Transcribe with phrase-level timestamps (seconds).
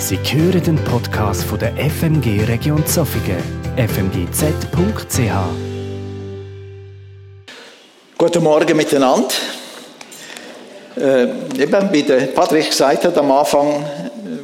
[0.00, 3.42] Sie hören den Podcast von der FMG Region Zofingen,
[3.76, 5.18] fmgz.ch.
[8.16, 9.28] Guten Morgen miteinander.
[10.96, 11.24] Äh,
[11.60, 13.84] eben, wie der Patrick gesagt hat am Anfang,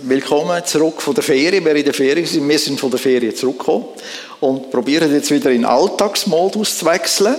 [0.02, 1.64] willkommen zurück von der Ferie.
[1.64, 3.84] Wer in der Ferie sind, wir sind von der Ferie zurückgekommen
[4.40, 7.36] und probieren jetzt wieder in Alltagsmodus zu wechseln.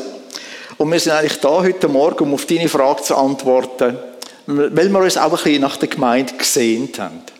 [0.77, 3.97] Und wir sind eigentlich da heute Morgen, um auf deine Frage zu antworten,
[4.47, 7.34] weil wir uns auch ein bisschen nach der Gemeinde gesehnt haben.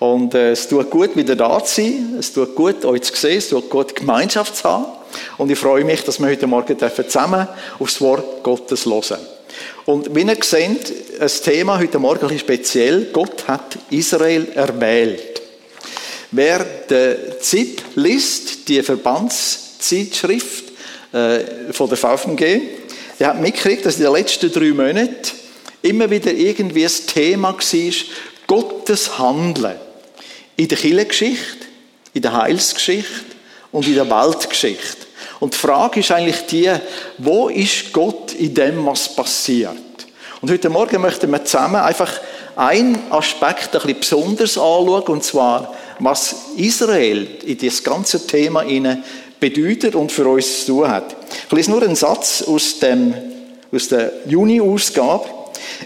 [0.00, 2.16] Und äh, es tut gut, wieder da zu sein.
[2.18, 3.36] Es tut gut, euch zu sehen.
[3.36, 4.86] Es tut gut, Gemeinschaft zu haben.
[5.36, 7.46] Und ich freue mich, dass wir heute Morgen zusammen
[7.78, 9.18] aufs Wort Gottes hören.
[9.84, 13.08] Und wie ihr seht, ein Thema heute Morgen bisschen speziell.
[13.12, 15.42] Gott hat Israel erwählt.
[16.30, 20.64] Wer den ZIP liest, die Verbandszeitschrift
[21.12, 22.60] äh, von der VfMG,
[23.18, 25.12] der hat mitgekriegt, dass in den letzten drei Monaten
[25.82, 27.92] immer wieder irgendwie das Thema war,
[28.46, 29.76] Gottes Handeln
[30.60, 31.66] in der Kirchengeschichte,
[32.12, 33.24] in der Heilsgeschichte
[33.72, 35.06] und in der Weltgeschichte.
[35.38, 36.70] Und die Frage ist eigentlich die,
[37.16, 39.72] wo ist Gott in dem, was passiert?
[40.42, 42.12] Und heute Morgen möchten wir zusammen einfach
[42.56, 48.62] einen Aspekt ein bisschen besonders anschauen, und zwar, was Israel in das ganze Thema
[49.38, 51.16] bedeutet und für uns zu tun hat.
[51.46, 53.14] Ich lese nur einen Satz aus, dem,
[53.72, 55.39] aus der Juni-Ausgabe.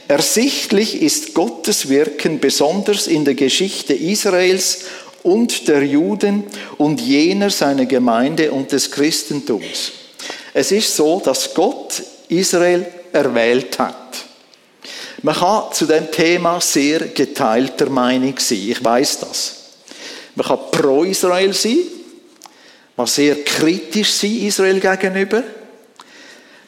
[0.08, 4.84] Ersichtlich ist Gottes Wirken besonders in der Geschichte Israels
[5.22, 6.44] und der Juden
[6.76, 9.92] und jener seiner Gemeinde und des Christentums.
[10.52, 13.94] Es ist so, dass Gott Israel erwählt hat.
[15.22, 18.68] Man kann zu dem Thema sehr geteilter Meinung sein.
[18.68, 19.56] Ich weiß das.
[20.34, 21.78] Man kann pro Israel sein,
[22.96, 25.42] man sehr kritisch sein Israel gegenüber.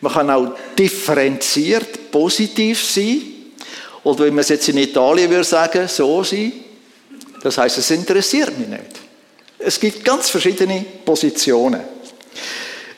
[0.07, 3.23] Man kann auch differenziert, positiv sein.
[4.05, 6.53] Oder wenn man es jetzt in Italien würde sagen, so sein.
[7.43, 8.83] Das heißt, es interessiert mich nicht.
[9.59, 11.81] Es gibt ganz verschiedene Positionen.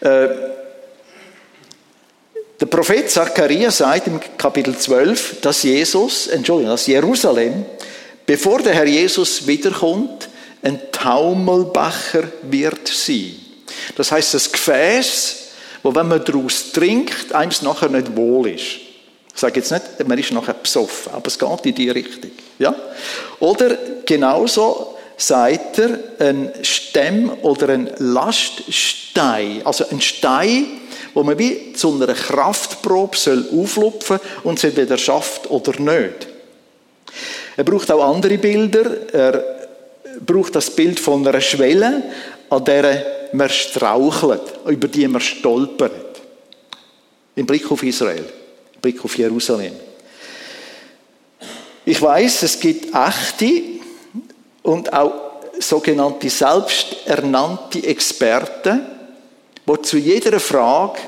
[0.01, 0.29] Äh,
[2.61, 7.65] der Prophet Zacharias sagt im Kapitel 12, dass Jesus, Entschuldigung, dass Jerusalem,
[8.27, 10.29] bevor der Herr Jesus wiederkommt,
[10.61, 13.35] ein Taumelbacher wird sein.
[13.97, 15.48] Das heißt, das Gefäß,
[15.89, 18.77] wo wenn man daraus trinkt, einem nachher nicht wohl ist.
[19.33, 22.31] Ich sage jetzt nicht, man ist nachher besoffen, aber es geht in die Richtung.
[22.59, 22.75] Ja?
[23.41, 30.67] Oder genauso sagt er, ein Stemm oder ein Laststein, also ein Stein,
[31.15, 36.29] wo man wie zu einer Kraftprobe soll auflupfen und sie entweder schafft oder nicht.
[37.57, 39.11] Er braucht auch andere Bilder.
[39.11, 39.69] Er
[40.21, 42.03] braucht das Bild von einer Schwelle,
[42.51, 46.21] an der man strauchelt, über die man stolpert.
[47.35, 48.25] Im Blick auf Israel,
[48.75, 49.75] im Blick auf Jerusalem.
[51.85, 53.63] Ich weiß, es gibt echte
[54.63, 55.29] und auch
[55.59, 58.87] sogenannte selbsternannte Experten,
[59.67, 60.99] die zu jeder Frage,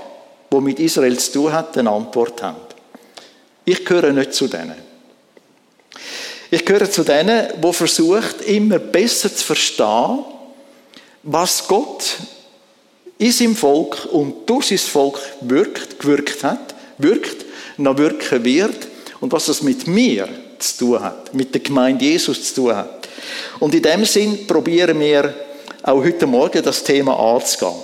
[0.52, 2.56] die mit Israel zu tun hat, eine Antwort haben.
[3.64, 4.76] Ich gehöre nicht zu denen.
[6.50, 10.24] Ich gehöre zu denen, die versucht, immer besser zu verstehen,
[11.22, 12.16] was Gott
[13.18, 17.44] in seinem Volk und durch sein Volk wirkt, gewirkt hat, wirkt,
[17.76, 18.88] noch wirken wird
[19.20, 20.28] und was das mit mir
[20.58, 23.08] zu tun hat, mit der Gemeinde Jesus zu tun hat.
[23.58, 25.34] Und in dem Sinn probieren wir
[25.82, 27.74] auch heute Morgen das Thema anzugehen.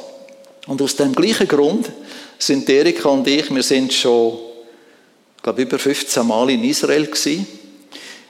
[0.67, 1.91] Und aus dem gleichen Grund
[2.39, 4.39] sind Erika und ich, wir sind schon,
[5.37, 7.47] ich glaube, über 15 Mal in Israel gewesen.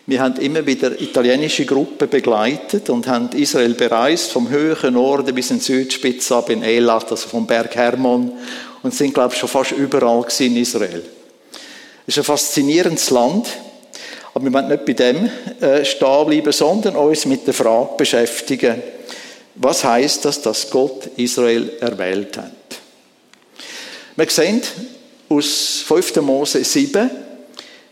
[0.09, 5.51] Wir haben immer wieder italienische Gruppen begleitet und haben Israel bereist, vom höheren Norden bis
[5.51, 8.31] in Südspitze ab in Elat, also vom Berg Hermon,
[8.85, 11.03] und sind, glaube ich, schon fast überall in Israel.
[12.07, 13.49] Es ist ein faszinierendes Land,
[14.33, 15.29] aber wir wollen nicht bei dem
[15.61, 18.81] äh, stehen bleiben, sondern uns mit der Frage beschäftigen,
[19.57, 22.53] was heißt das, dass Gott Israel erwählt hat?
[24.15, 24.63] Wir sehen
[25.29, 26.17] aus 5.
[26.17, 27.11] Mose 7,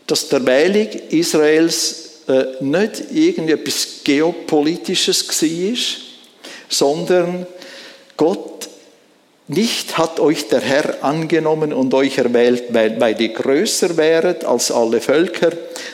[0.07, 5.77] dass die Erwählung Israels äh, nicht irgendetwas Geopolitisches war,
[6.69, 7.45] sondern
[8.17, 8.69] Gott
[9.47, 15.01] nicht hat euch der Herr angenommen und euch erwählt, weil ihr größer wäret als alle
[15.01, 15.51] Völker,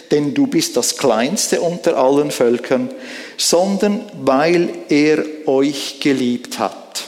[0.09, 2.89] denn du bist das Kleinste unter allen Völkern,
[3.35, 7.03] sondern weil er euch geliebt hat.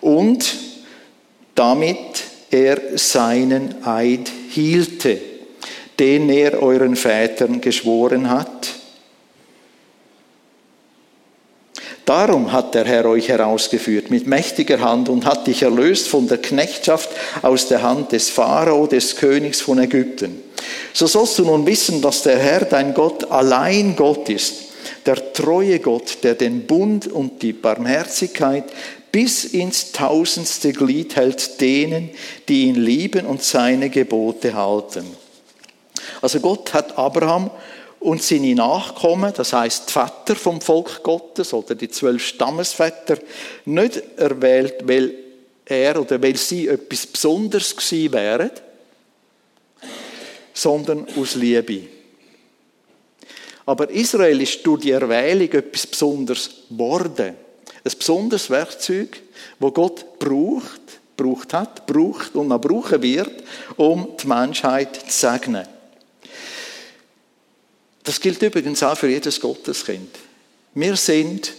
[0.00, 0.56] Und
[1.54, 5.27] damit er seinen Eid hielte
[5.98, 8.74] den er euren Vätern geschworen hat?
[12.08, 16.38] Darum hat der Herr euch herausgeführt mit mächtiger Hand und hat dich erlöst von der
[16.38, 17.10] Knechtschaft
[17.42, 20.42] aus der Hand des Pharao, des Königs von Ägypten.
[20.94, 24.54] So sollst du nun wissen, dass der Herr, dein Gott, allein Gott ist,
[25.04, 28.64] der treue Gott, der den Bund und die Barmherzigkeit
[29.12, 32.08] bis ins tausendste Glied hält denen,
[32.48, 35.04] die ihn lieben und seine Gebote halten.
[36.20, 37.50] Also Gott hat Abraham
[38.00, 43.18] und seine Nachkommen, das heißt Väter vom Volk Gottes oder die zwölf Stammesväter,
[43.64, 45.14] nicht erwählt, weil
[45.64, 48.50] er oder weil sie etwas Besonderes gewesen wären,
[50.54, 51.82] sondern aus Liebe.
[53.66, 57.34] Aber Israel ist durch die Erwählung etwas Besonderes geworden.
[57.84, 59.20] Ein besonderes Werkzeug,
[59.58, 60.80] wo Gott braucht,
[61.16, 63.44] braucht hat, braucht und noch brauchen wird,
[63.76, 65.66] um die Menschheit zu segnen.
[68.08, 70.08] Das gilt übrigens auch für jedes Gotteskind.
[70.72, 71.52] Wir sind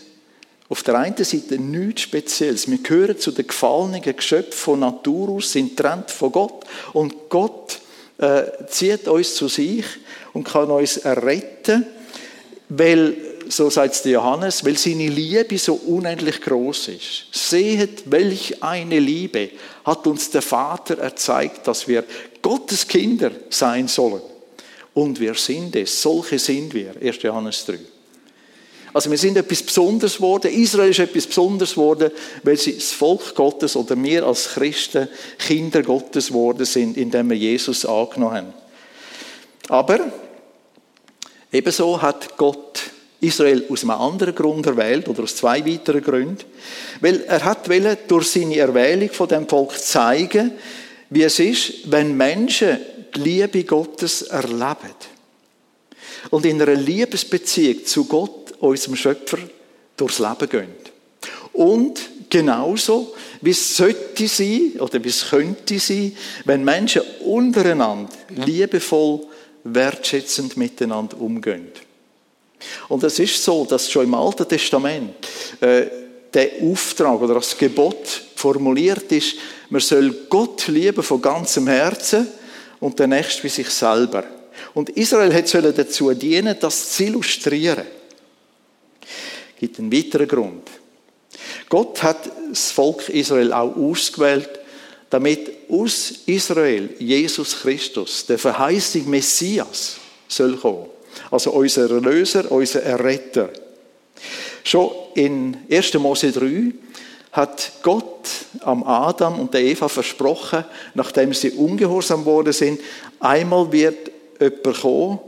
[0.67, 2.67] auf der einen Seite nichts Spezielles.
[2.67, 6.65] Wir gehören zu den gefallenen Geschöpfen von Natur aus, sind getrennt von Gott.
[6.93, 7.77] Und Gott
[8.17, 9.85] äh, zieht uns zu sich
[10.33, 11.85] und kann uns erretten,
[12.69, 13.15] weil,
[13.47, 17.25] so sagt es Johannes, weil seine Liebe so unendlich groß ist.
[17.31, 19.51] Seht, welch eine Liebe
[19.85, 22.03] hat uns der Vater erzeigt, dass wir
[22.41, 24.23] Gottes Kinder sein sollen.
[24.93, 26.93] Und wir sind es, solche sind wir.
[27.01, 27.21] 1.
[27.21, 27.79] Johannes 3.
[28.91, 30.51] Also wir sind etwas Besonderes geworden.
[30.51, 32.11] Israel ist etwas Besonderes geworden,
[32.43, 35.07] weil sie das Volk Gottes oder wir als Christen
[35.37, 38.53] Kinder Gottes geworden sind, indem wir Jesus angenommen haben.
[39.67, 39.99] Aber
[41.51, 42.81] ebenso hat Gott
[43.21, 46.45] Israel aus einem anderen Grund erwählt oder aus zwei weiteren Gründen,
[47.01, 47.69] weil er hat
[48.07, 50.53] durch seine Erwählung von dem Volk zeigen,
[51.09, 52.79] wie es ist, wenn Menschen
[53.15, 54.95] die Liebe Gottes erleben.
[56.29, 59.37] Und in einer Liebesbeziehung zu Gott, unserem Schöpfer,
[59.95, 60.75] durchs Leben gehen.
[61.53, 66.15] Und genauso, wie es sollte sein, oder wie es könnte sein,
[66.45, 69.21] wenn Menschen untereinander liebevoll,
[69.63, 71.67] wertschätzend miteinander umgehen.
[72.89, 75.15] Und es ist so, dass schon im Alten Testament
[75.61, 75.85] äh,
[76.33, 79.35] der Auftrag oder das Gebot formuliert ist,
[79.69, 82.27] man soll Gott lieben von ganzem Herzen
[82.79, 84.23] und der nächste wie sich selber.
[84.73, 87.85] Und Israel hat dazu dienen, das zu illustrieren.
[89.53, 90.69] Es gibt einen weiteren Grund.
[91.69, 94.49] Gott hat das Volk Israel auch ausgewählt,
[95.09, 99.97] damit aus Israel Jesus Christus, der verheißte Messias,
[100.27, 100.85] soll kommen.
[101.31, 103.49] Also unser Erlöser, unser Erretter.
[104.63, 105.93] Schon in 1.
[105.95, 106.73] Mose 3
[107.31, 108.08] hat Gott
[108.61, 112.79] am Adam und der Eva versprochen, nachdem sie ungehorsam worden sind,
[113.19, 115.19] einmal wird jemand kommen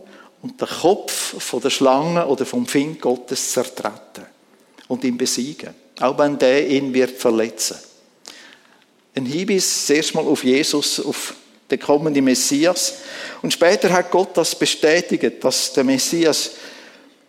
[0.42, 4.26] und den Kopf von der Schlange oder vom Find Gottes zertreten
[4.88, 7.78] und ihn besiegen, auch wenn der ihn wird verletzen.
[9.16, 11.36] Ein Hinweis zuerst mal auf Jesus, auf
[11.70, 12.96] den kommenden Messias.
[13.42, 16.52] Und später hat Gott das bestätigt, dass der Messias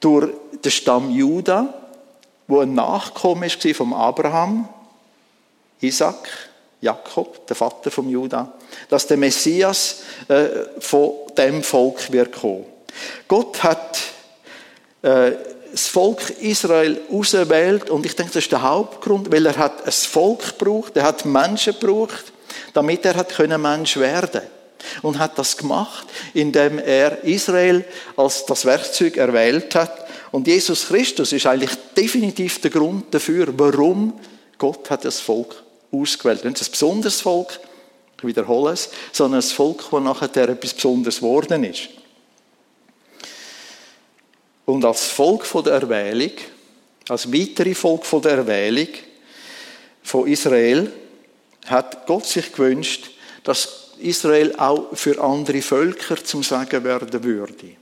[0.01, 0.31] durch
[0.65, 1.83] den Stamm Juda
[2.53, 4.69] wo ein Nachkomme war vom Abraham,
[5.83, 6.29] Isaac,
[6.81, 8.53] Jakob, der Vater vom Juda,
[8.89, 10.47] dass der Messias äh,
[10.81, 12.65] von dem Volk wird kommen.
[13.29, 13.99] Gott hat
[15.03, 15.33] äh,
[15.71, 19.93] das Volk Israel auserwählt und ich denke, das ist der Hauptgrund, weil er hat ein
[19.93, 22.33] Volk gebraucht, er hat Menschen gebraucht,
[22.75, 24.43] damit er hat können Mensch werden
[25.01, 27.85] und hat das gemacht, indem er Israel
[28.17, 34.19] als das Werkzeug erwählt hat und Jesus Christus ist eigentlich definitiv der Grund dafür, warum
[34.59, 35.63] Gott hat das Volk
[35.93, 36.45] ausgewählt.
[36.45, 37.61] Nicht ein besonderes Volk,
[38.19, 41.89] ich wiederhole es, sondern ein Volk, das nachher etwas Besonderes geworden ist.
[44.65, 46.33] Und als Volk von der Erwählung,
[47.09, 48.89] als weitere Volk von der Erwählung
[50.03, 50.91] von Israel,
[51.67, 53.11] hat Gott sich gewünscht,
[53.45, 57.77] dass Israel auch für andere Völker zum Sagen werden würde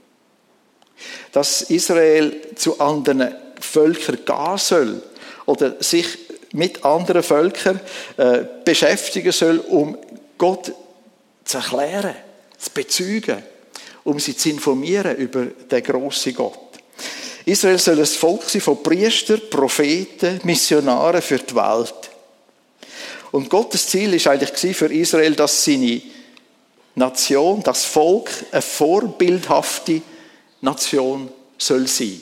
[1.31, 5.03] dass Israel zu anderen Völkern gehen soll
[5.45, 6.17] oder sich
[6.53, 7.79] mit anderen Völkern
[8.17, 9.97] äh, beschäftigen soll, um
[10.37, 10.71] Gott
[11.45, 12.15] zu erklären,
[12.57, 13.43] zu bezeugen,
[14.03, 16.57] um sie zu informieren über den grossen Gott.
[17.45, 21.93] Israel soll ein Volk sein von Priester, Propheten, Missionaren für die Welt.
[23.31, 26.01] Und Gottes Ziel ist eigentlich für Israel, dass seine
[26.95, 30.01] Nation, das Volk, eine vorbildhafte
[30.61, 32.21] Nation soll sein.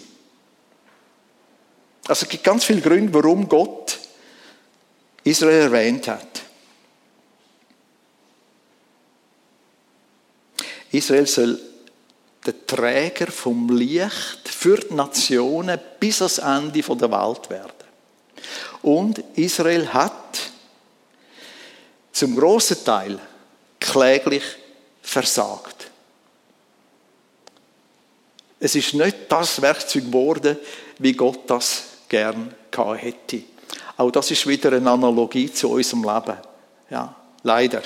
[2.08, 3.99] Also es gibt ganz viele Gründe, warum Gott
[5.30, 6.42] Israel erwähnt hat.
[10.92, 11.60] Israel soll
[12.46, 17.74] der Träger vom Licht für die Nationen bis ans Ende der Welt werden.
[18.82, 20.40] Und Israel hat
[22.12, 23.20] zum großen Teil
[23.80, 24.44] kläglich
[25.04, 25.92] versagt.
[28.60, 30.58] Es ist nicht das Werkzeug geworden,
[30.98, 32.54] wie Gott das gern
[32.98, 33.44] hätte.
[34.00, 36.38] Auch das ist wieder eine Analogie zu unserem Leben.
[36.90, 37.14] Ja,
[37.44, 37.84] leider.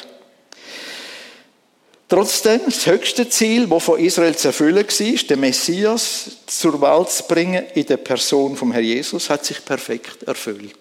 [2.08, 7.24] Trotzdem, das höchste Ziel, das von Israel zu erfüllen war, den Messias zur Welt zu
[7.24, 10.77] bringen in der Person vom Herrn Jesus, hat sich perfekt erfüllt.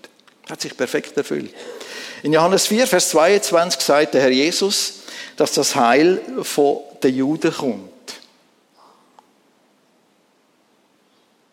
[0.51, 1.55] Hat sich perfekt erfüllt.
[2.23, 5.05] In Johannes 4, Vers 22 sagt der Herr Jesus,
[5.39, 7.91] dass das Heil von den Juden kommt.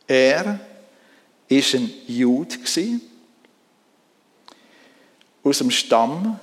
[0.06, 0.60] Er
[1.48, 2.58] ist ein Jude
[5.44, 6.40] aus dem Stamm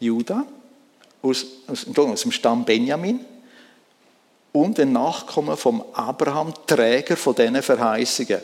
[0.00, 0.44] Juda,
[1.22, 3.20] aus, aus, aus dem Stamm Benjamin
[4.52, 8.40] und ein Nachkommen vom Abraham, Träger von diesen Verheißungen.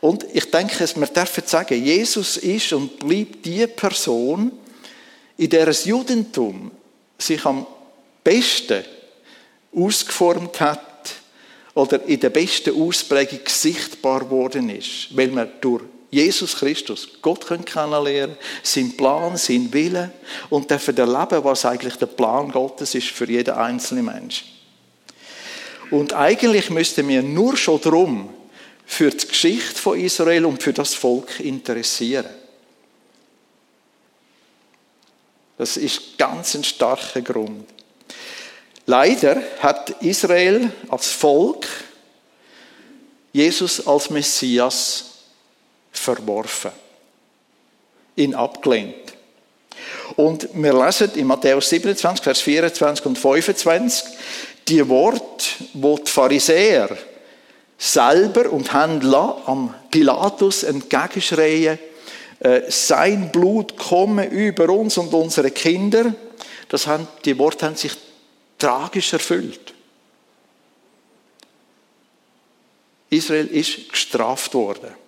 [0.00, 4.52] Und ich denke, wir dürfen sagen, Jesus ist und bleibt die Person,
[5.36, 6.70] in der das Judentum
[7.18, 7.66] sich am
[8.22, 8.84] besten
[9.74, 11.14] ausgeformt hat
[11.74, 15.82] oder in der besten Ausprägung sichtbar geworden ist, weil man durch
[16.14, 20.12] Jesus Christus Gott kennenlernen sein Plan, sein Wille
[20.50, 24.44] und dürfen erleben, was eigentlich der Plan Gottes ist für jeden einzelnen Mensch.
[25.90, 28.30] Und eigentlich müssten wir nur schon darum
[28.86, 32.26] für die Geschichte von Israel und für das Volk interessieren.
[35.58, 37.66] Das ist ganz ein starker Grund.
[38.86, 41.66] Leider hat Israel als Volk
[43.32, 45.13] Jesus als Messias
[45.98, 46.72] verworfen,
[48.16, 49.14] ihn abgelehnt.
[50.16, 54.04] Und wir lesen in Matthäus 27, Vers 24 und 25
[54.68, 56.96] die Worte, wo die Pharisäer
[57.76, 61.78] selber und Händler am Pilatus entgegenschreien,
[62.40, 66.14] äh, sein Blut komme über uns und unsere Kinder.
[66.68, 67.92] Das haben, die Worte haben sich
[68.58, 69.74] tragisch erfüllt.
[73.10, 75.03] Israel ist gestraft worden.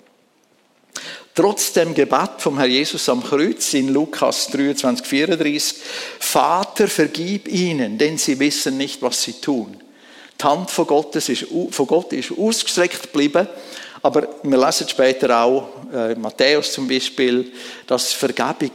[1.37, 5.75] Trotz dem Gebet vom Herr Jesus am Kreuz in Lukas 23, 34,
[6.19, 9.77] Vater, vergib ihnen, denn sie wissen nicht, was sie tun.
[10.41, 13.47] Die Hand von, Gottes ist, von Gott ist ausgestreckt geblieben,
[14.01, 17.53] aber wir lesen später auch, äh, Matthäus zum Beispiel,
[17.87, 18.73] dass Vergebung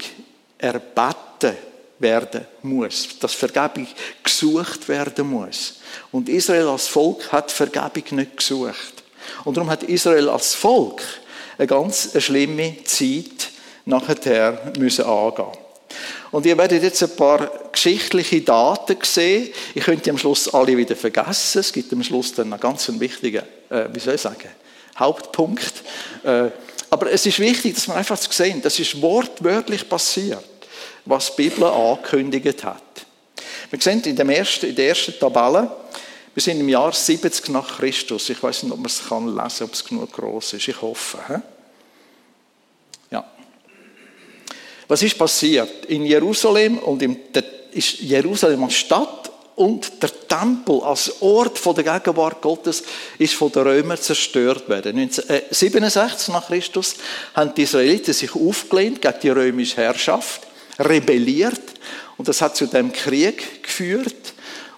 [0.60, 1.58] erbeten
[1.98, 3.88] werden muss, dass Vergebung
[4.22, 5.80] gesucht werden muss.
[6.12, 9.02] Und Israel als Volk hat Vergebung nicht gesucht.
[9.46, 11.02] Und darum hat Israel als Volk
[11.62, 13.52] eine ganz schlimme Zeit
[13.86, 15.52] nachher müssen angehen.
[16.32, 19.54] Und ihr werdet jetzt ein paar geschichtliche Daten sehen.
[19.76, 21.60] Ich könnte am Schluss alle wieder vergessen.
[21.60, 24.50] Es gibt am Schluss dann einen ganz wichtigen, äh, wie soll ich sagen,
[24.98, 25.84] Hauptpunkt.
[26.24, 26.50] Äh,
[26.90, 30.44] aber es ist wichtig, dass man einfach sehen, das ist wortwörtlich passiert,
[31.06, 32.82] was die Bibel angekündigt hat.
[33.70, 35.70] Wir sehen in, dem ersten, in der ersten Tabelle,
[36.34, 38.30] wir sind im Jahr 70 nach Christus.
[38.30, 40.68] Ich weiß nicht, ob man es kann lesen, ob es genug groß ist.
[40.68, 41.18] Ich hoffe.
[41.28, 41.36] He?
[43.12, 43.26] Ja.
[44.92, 45.86] Was ist passiert?
[45.86, 47.18] In Jerusalem und im,
[47.72, 52.84] ist Jerusalem als Stadt und der Tempel als Ort der Gegenwart Gottes
[53.18, 54.98] ist von den Römern zerstört worden.
[54.98, 56.96] 1967 äh, nach Christus
[57.34, 60.42] haben die Israeliten sich aufgelehnt gegen die römische Herrschaft,
[60.78, 61.62] rebelliert
[62.18, 64.34] und das hat zu dem Krieg geführt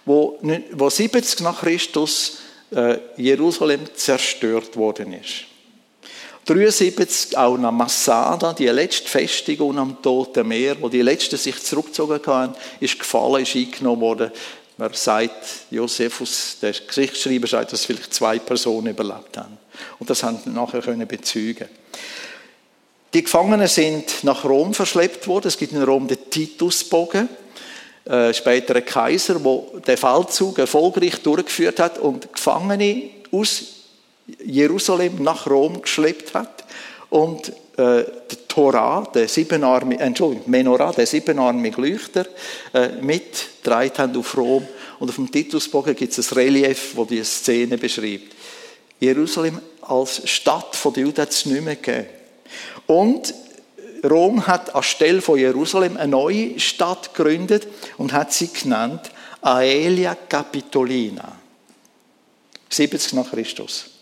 [0.06, 0.38] wo,
[0.74, 2.38] wo 70 nach Christus
[2.70, 5.46] äh, Jerusalem zerstört worden ist.
[6.46, 12.20] 73 auch nach Massada, die letzte Festigung am Toten Meer, wo die Letzten sich zurückgezogen
[12.26, 14.32] haben, ist gefallen, ist eingenommen worden.
[14.78, 19.58] Man sagt, Josephus, der Geschichtsschreiber, sagt, dass vielleicht zwei Personen überlebt haben.
[20.00, 21.70] Und das haben nachher können bezeugen.
[23.14, 25.48] Die Gefangenen sind nach Rom verschleppt worden.
[25.48, 27.30] Es gibt in Rom den Titusbogen
[28.06, 29.40] äh, spätere Kaiser,
[29.86, 33.83] der Feldzug erfolgreich durchgeführt hat und Gefangene aus
[34.44, 36.66] Jerusalem nach Rom geschleppt hat
[37.10, 42.26] und äh, der Torah, der siebenarmige, Entschuldigung, Menorah, der siebenarmige Leuchter,
[42.74, 44.68] äh, mitgetragen haben auf Rom.
[45.00, 48.36] Und auf dem Titusbogen gibt es ein Relief, wo die Szene beschreibt.
[49.00, 52.08] Jerusalem als Stadt von den Juden hat es nicht mehr gegeben.
[52.88, 53.34] Und
[54.04, 59.12] Rom hat anstelle von Jerusalem eine neue Stadt gegründet und hat sie genannt
[59.42, 61.38] Aelia Capitolina.
[62.70, 63.93] 70 nach Christus.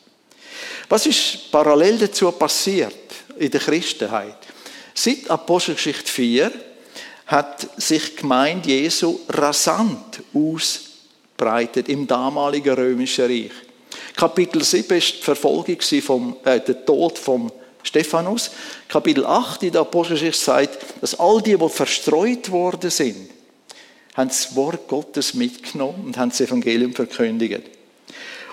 [0.92, 2.94] Was ist parallel dazu passiert
[3.40, 4.36] in der Christenheit?
[4.94, 6.52] Seit Apostelgeschichte 4
[7.28, 13.54] hat sich die Gemeinde Jesu rasant ausbreitet im damaligen römischen Reich.
[14.18, 17.50] Kapitel 7 ist die Verfolgung vom, äh, der Tod vom
[17.84, 18.52] Stephanus.
[18.90, 23.30] Kapitel 8 in der Apostelgeschichte sagt, dass all die, die verstreut worden sind,
[24.16, 27.81] haben das Wort Gottes mitgenommen und haben das Evangelium verkündigt.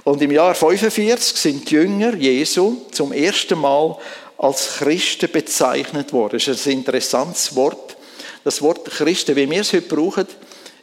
[0.09, 3.99] Und im Jahr 45 sind die Jünger Jesu zum ersten Mal
[4.39, 6.39] als Christen bezeichnet worden.
[6.39, 7.95] Das ist ein interessantes Wort.
[8.43, 10.27] Das Wort Christen, wie wir es heute brauchen,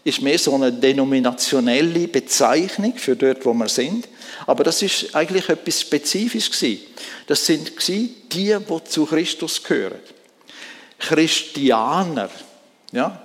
[0.04, 4.08] ist mehr so eine denominationelle Bezeichnung für dort, wo wir sind.
[4.46, 6.82] Aber das ist eigentlich etwas Spezifisches.
[7.26, 7.72] Das sind
[8.32, 10.02] die, die zu Christus gehören.
[11.00, 12.30] Christianer.
[12.92, 13.24] Ja?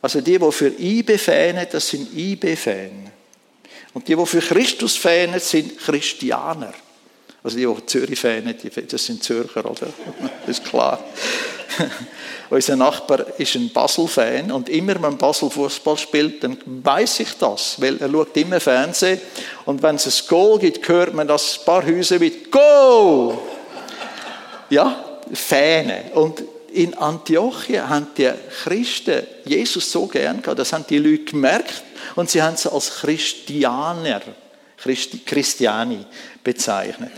[0.00, 3.21] Also die, die für IB fähnen, das sind IB-Fan.
[3.94, 6.72] Und die, die für Christus fähnen, sind Christianer.
[7.44, 8.54] Also die, die Zürich fähnen,
[8.88, 9.88] das sind Zürcher, oder?
[10.46, 11.02] Das ist klar.
[12.50, 17.80] Unser Nachbar ist ein Basel-Fan und immer, wenn Basel Fußball spielt, dann weiß ich das,
[17.80, 19.20] weil er schaut immer Fernsehen
[19.64, 23.40] und wenn es ein Goal gibt, hört man das ein paar Häuser mit Go!
[24.70, 26.04] Ja, Fähne.
[26.14, 28.30] Und in Antiochia haben die
[28.62, 31.82] Christen Jesus so gern gehabt, das haben die Leute gemerkt
[32.16, 34.20] und sie haben sie als Christianer,
[34.76, 36.04] Christi, Christiani
[36.42, 37.12] bezeichnet.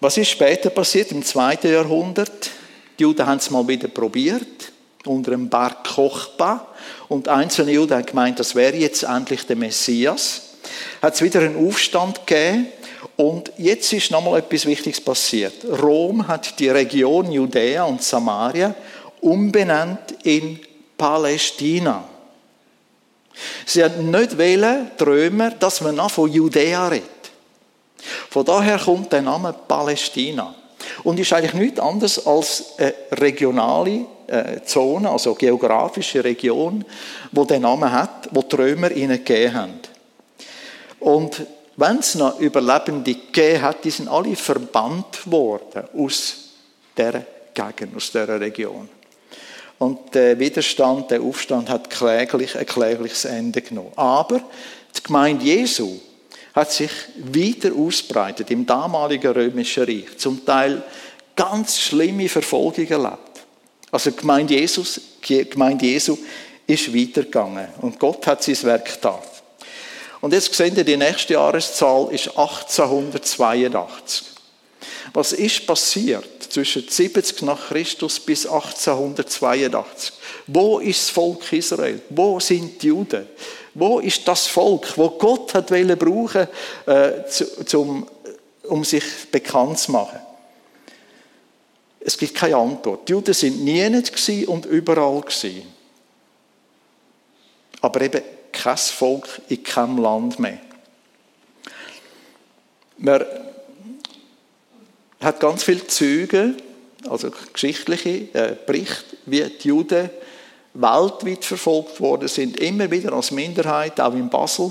[0.00, 2.50] Was ist später passiert, im zweiten Jahrhundert?
[2.98, 4.72] Die Juden haben es mal wieder probiert,
[5.04, 6.66] unter dem Berg Kochba.
[7.08, 10.42] Und einzelne Juden haben gemeint, das wäre jetzt endlich der Messias.
[11.00, 12.68] Hat es wieder einen Aufstand gegeben.
[13.16, 15.64] Und jetzt ist nochmal etwas Wichtiges passiert.
[15.64, 18.74] Rom hat die Region Judäa und Samaria
[19.20, 20.60] umbenannt in
[20.98, 22.04] Palästina.
[23.64, 25.04] Sie haben nicht wählen, die
[25.58, 27.10] dass man noch von Judäa redet.
[28.30, 30.54] Von daher kommt der Name Palästina.
[31.02, 36.84] Und ist eigentlich nichts anderes als eine regionale äh, Zone, also eine geografische Region,
[37.32, 39.80] wo der Name hat, wo die Römer ihnen gegeben haben.
[41.00, 46.36] Und wenn es noch Überlebende gegeben hat, die sind alle verbannt worden aus
[46.96, 48.88] der Gegend, aus dieser Region.
[49.78, 53.92] Und der Widerstand, der Aufstand hat kläglich, ein klägliches Ende genommen.
[53.96, 54.40] Aber
[54.96, 56.00] die Gemeinde Jesu
[56.54, 60.16] hat sich wieder ausbreitet im damaligen römischen Reich.
[60.16, 60.82] Zum Teil
[61.34, 63.18] ganz schlimme Verfolgung erlebt.
[63.90, 66.16] Also die Gemeinde, Jesus, die Gemeinde Jesu
[66.66, 69.18] ist weitergegangen und Gott hat sein Werk getan.
[70.20, 74.35] Und jetzt sehen Sie, die nächste Jahreszahl ist 1882.
[75.16, 80.12] Was ist passiert zwischen 70 nach Christus bis 1882?
[80.46, 82.02] Wo ist das Volk Israel?
[82.10, 83.26] Wo sind die Juden?
[83.72, 86.46] Wo ist das Volk, wo Gott hat wollen brauchen,
[86.84, 87.24] äh,
[87.64, 88.06] zum,
[88.64, 90.18] um sich bekannt zu machen?
[91.98, 93.08] Es gibt keine Antwort.
[93.08, 95.62] Die Juden sind nie und überall gewesen.
[97.80, 98.20] Aber eben
[98.52, 100.58] kein Volk in keinem Land mehr.
[102.98, 103.24] Man
[105.26, 106.54] hat ganz viele Züge,
[107.08, 110.08] also geschichtliche äh, Berichte, wie die Juden
[110.74, 114.70] weltweit verfolgt worden sind, immer wieder als Minderheit, auch in Basel,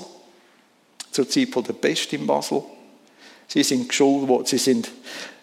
[1.11, 2.63] zur Zeit der Pest in Basel.
[3.47, 3.91] Sie sind,
[4.45, 4.89] sie sind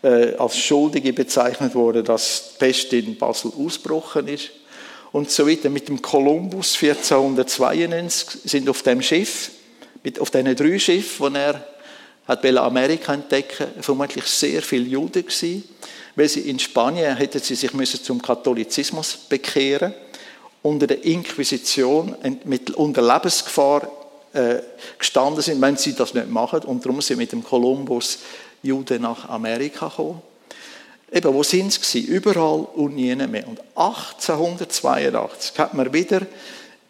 [0.02, 4.50] äh, als Schuldige bezeichnet worden, dass die Pest in Basel ausgebrochen ist.
[5.12, 5.68] Und so weiter.
[5.68, 9.50] Mit dem Kolumbus 1492 sind auf dem Schiff,
[10.02, 11.71] mit, auf diesen drei Schiffen, die er
[12.32, 15.64] hat Amerika entdecken, vermutlich sehr viele Juden gewesen,
[16.14, 19.94] weil sie in Spanien hätten sie sich müssen zum Katholizismus bekehren
[20.62, 22.14] unter der Inquisition
[22.44, 23.88] mit, unter Lebensgefahr
[24.32, 24.58] äh,
[24.98, 26.60] gestanden sind, wenn sie das nicht machen.
[26.60, 28.20] Und darum sind mit dem Kolumbus
[28.62, 30.22] Juden nach Amerika gekommen.
[31.12, 32.00] Eben, wo sind sie?
[32.00, 33.46] Überall und nie mehr.
[33.46, 36.22] Und 1882 hat man wieder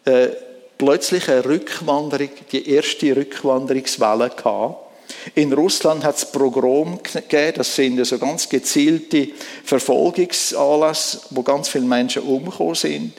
[0.05, 0.29] äh,
[0.77, 4.92] plötzlich eine Rückwanderung, die erste Rückwanderungswelle gehabt.
[5.35, 9.29] In Russland hat es Pogrom gegeben, das sind so ganz gezielte
[9.63, 13.13] Verfolgungsanlässe, wo ganz viele Menschen umgekommen sind.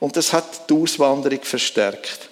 [0.00, 2.28] Und das hat die Auswanderung verstärkt.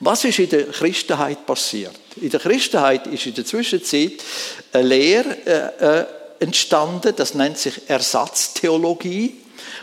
[0.00, 1.98] Was ist in der Christenheit passiert?
[2.16, 4.12] In der Christenheit ist in der Zwischenzeit
[4.72, 6.06] eine Lehre äh, äh,
[6.40, 9.36] entstanden, das nennt sich Ersatztheologie,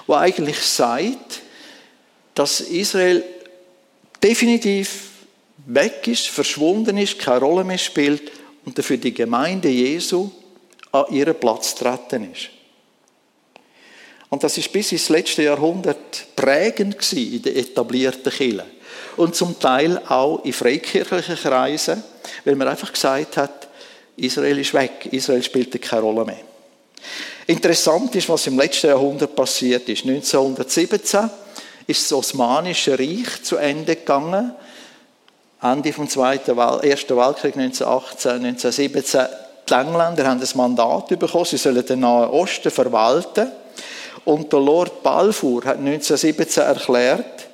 [0.07, 1.41] wo eigentlich sagt,
[2.33, 3.23] dass Israel
[4.23, 5.03] definitiv
[5.67, 8.32] weg ist, verschwunden ist, keine Rolle mehr spielt
[8.65, 10.30] und dafür die Gemeinde Jesu
[10.91, 12.49] an ihren Platz treten ist.
[14.30, 18.63] Und das ist bis ins letzte Jahrhundert prägend in den etablierten Kirchen.
[19.15, 22.03] Und zum Teil auch in freikirchlichen Kreisen,
[22.43, 23.67] weil man einfach gesagt hat,
[24.17, 26.41] Israel ist weg, Israel spielt keine Rolle mehr.
[27.45, 30.06] Interessant ist, was im letzten Jahrhundert passiert ist.
[30.06, 31.30] 1917
[31.86, 34.53] ist das Osmanische Reich zu Ende gegangen.
[35.62, 39.22] Ende vom Zweiten Wel Ersten Weltkrieg 1918, 1917.
[39.67, 43.52] Die Engländer haben das Mandat bekommen, sie sollen den Nahen Osten verwalten.
[44.24, 47.48] Und der Lord Balfour hat 1917 erklärt,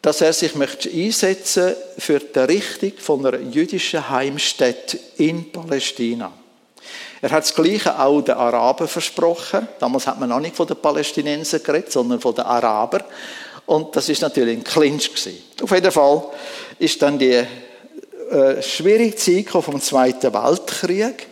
[0.00, 6.32] dass er sich möchte einsetzen für die Errichtung von einer jüdischen Heimstätte in Palästina.
[7.20, 9.68] Er hat das Gleiche auch den Arabern versprochen.
[9.78, 13.04] Damals hat man noch nicht von den Palästinensern geredet, sondern von den Arabern.
[13.66, 15.38] Und das ist natürlich ein Clinch gewesen.
[15.62, 16.24] Auf jeden Fall
[16.82, 17.30] ist dann die
[18.30, 21.28] äh, schwierige Zeit vom Zweiten Weltkrieg.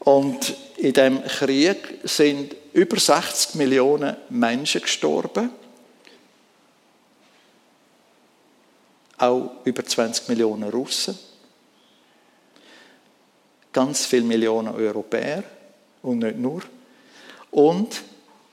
[0.00, 5.50] Und in dem Krieg sind über 60 Millionen Menschen gestorben.
[9.16, 11.18] Auch über 20 Millionen Russen.
[13.72, 15.42] Ganz viele Millionen Europäer
[16.02, 16.62] und nicht nur.
[17.50, 18.02] Und,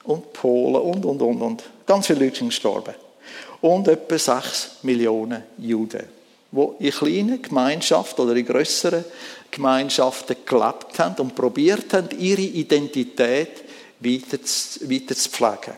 [0.06, 1.64] und Polen und, und, und, und.
[1.86, 2.96] Ganz viele Leute sind gestorben.
[3.62, 6.04] Und etwa 6 Millionen Juden,
[6.52, 9.04] die in kleinen Gemeinschaften oder in grösseren
[9.50, 13.64] Gemeinschaften gelebt haben und probiert haben, ihre Identität
[14.00, 15.78] weiter zu, weiter zu pflegen.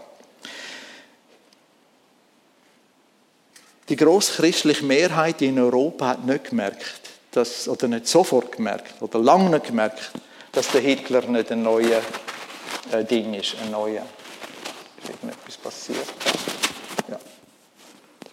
[3.87, 9.49] Die großchristliche Mehrheit in Europa hat nicht gemerkt, dass, oder nicht sofort gemerkt, oder lange
[9.49, 10.11] nicht gemerkt,
[10.51, 12.03] dass der Hitler nicht ein neues
[12.91, 14.05] äh, Ding ist, ein neuer.
[15.01, 16.07] Ist irgendetwas passiert?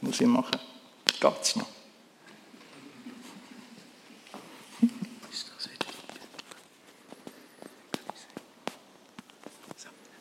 [0.07, 0.61] Muss ich machen.
[1.19, 1.67] Geht's noch?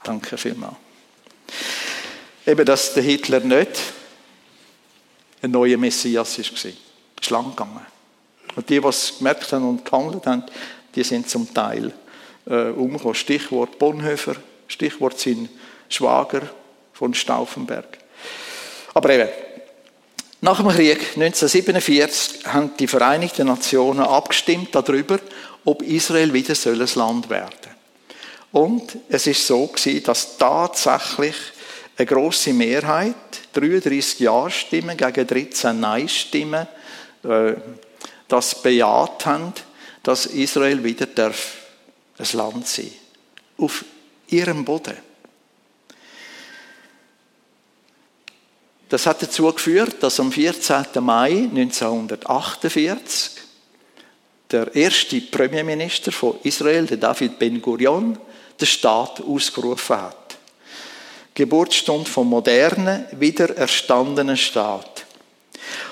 [0.03, 0.75] Danke vielmals.
[2.47, 3.79] Eben, dass der Hitler nicht
[5.41, 6.45] ein neuer Messias war.
[6.45, 7.85] Ist lang gegangen.
[8.55, 10.43] Und die, die es gemerkt haben und gehandelt haben,
[10.95, 11.93] die sind zum Teil
[12.47, 13.15] äh, umgekommen.
[13.15, 14.35] Stichwort Bonhoeffer,
[14.67, 15.47] Stichwort sein
[15.89, 16.41] Schwager
[16.93, 17.99] von Stauffenberg.
[18.93, 19.29] Aber eben,
[20.45, 25.17] nach dem Krieg 1947 haben die Vereinigten Nationen abgestimmt darüber,
[25.65, 28.61] ob Israel wieder ein Land werden soll.
[28.63, 29.71] Und es ist so
[30.03, 31.35] dass tatsächlich
[31.97, 33.15] eine große Mehrheit,
[33.53, 36.67] 33 Ja-Stimmen gegen 13 Nein-Stimmen,
[37.23, 37.53] äh,
[38.27, 39.51] das bejaht haben,
[40.03, 41.53] dass Israel wieder darf
[42.19, 42.91] ein Land sein
[43.57, 43.83] auf
[44.27, 44.95] ihrem Boden.
[48.89, 50.85] Das hat dazu geführt, dass am 14.
[51.01, 53.31] Mai 1948
[54.51, 58.17] der erste Premierminister von Israel, der David Ben-Gurion,
[58.59, 60.37] den Staat ausgerufen hat.
[61.33, 65.05] Geburtsstunde vom modernen, wiedererstandenen Staat.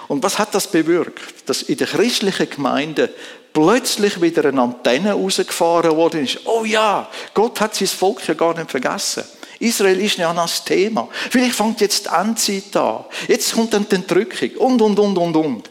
[0.08, 1.50] Und was hat das bewirkt?
[1.50, 3.10] Dass in der christlichen Gemeinde
[3.52, 6.40] plötzlich wieder eine Antenne rausgefahren worden ist.
[6.46, 9.24] Oh ja, Gott hat sein Volk ja gar nicht vergessen.
[9.64, 11.08] Israel ist ja das Thema.
[11.30, 13.06] Vielleicht fängt jetzt die Endzeit an.
[13.28, 15.70] Jetzt kommt dann die Entrückung und, und, und, und, und.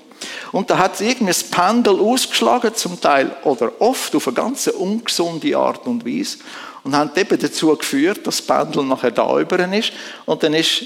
[0.52, 5.56] Und da hat irgendwie das Pendel ausgeschlagen, zum Teil oder oft auf eine ganz ungesunde
[5.56, 6.38] Art und Weise
[6.84, 9.92] und haben eben dazu geführt, dass das Pendel nachher da über ist
[10.26, 10.84] und dann ist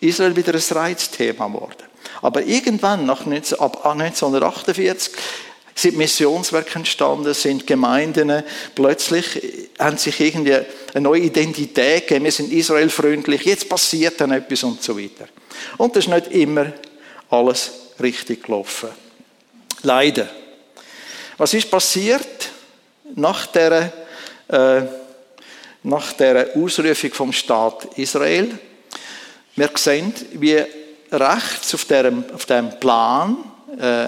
[0.00, 1.84] Israel wieder ein Reizthema geworden.
[2.22, 5.12] Aber irgendwann, nach 19, ab 1948,
[5.76, 8.42] sind Missionswerke entstanden, sind Gemeinden,
[8.74, 14.64] plötzlich haben sich irgendwie eine neue Identität gegeben, wir sind israelfreundlich, jetzt passiert dann etwas
[14.64, 15.28] und so weiter.
[15.76, 16.72] Und das ist nicht immer
[17.30, 18.88] alles richtig gelaufen.
[19.82, 20.28] Leider.
[21.36, 22.50] Was ist passiert
[23.14, 23.92] nach der
[24.48, 24.82] äh,
[25.86, 28.58] nach der Ausrufung vom Staat Israel.
[29.54, 30.60] Wir sehen, wie
[31.12, 33.36] rechts auf dem, auf dem Plan,
[33.78, 34.06] äh,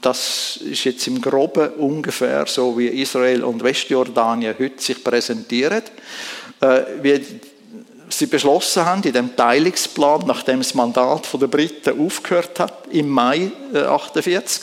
[0.00, 5.82] das ist jetzt im Groben ungefähr so, wie Israel und Westjordanien heute sich präsentieren,
[6.60, 7.20] äh, wie
[8.08, 13.50] sie beschlossen haben in dem Teilungsplan, nachdem das Mandat der Briten aufgehört hat, im Mai
[13.72, 14.62] 1948,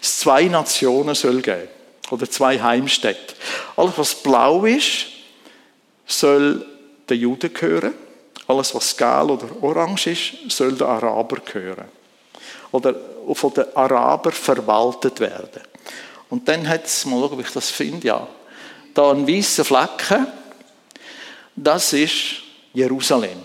[0.00, 1.68] es zwei Nationen soll geben
[2.10, 3.34] oder zwei Heimstädte.
[3.76, 5.06] Alles, was blau ist,
[6.06, 6.66] soll
[7.08, 7.94] den Juden gehören.
[8.46, 11.86] Alles, was gel oder orange ist, soll den Araber gehören.
[12.70, 12.94] Oder
[13.34, 15.62] von den Arabern verwaltet werden.
[16.30, 18.26] Und dann hat es, mal schauen, ob ich das finde, ja,
[18.94, 20.26] da ein weißer Flecken,
[21.54, 23.38] das ist Jerusalem.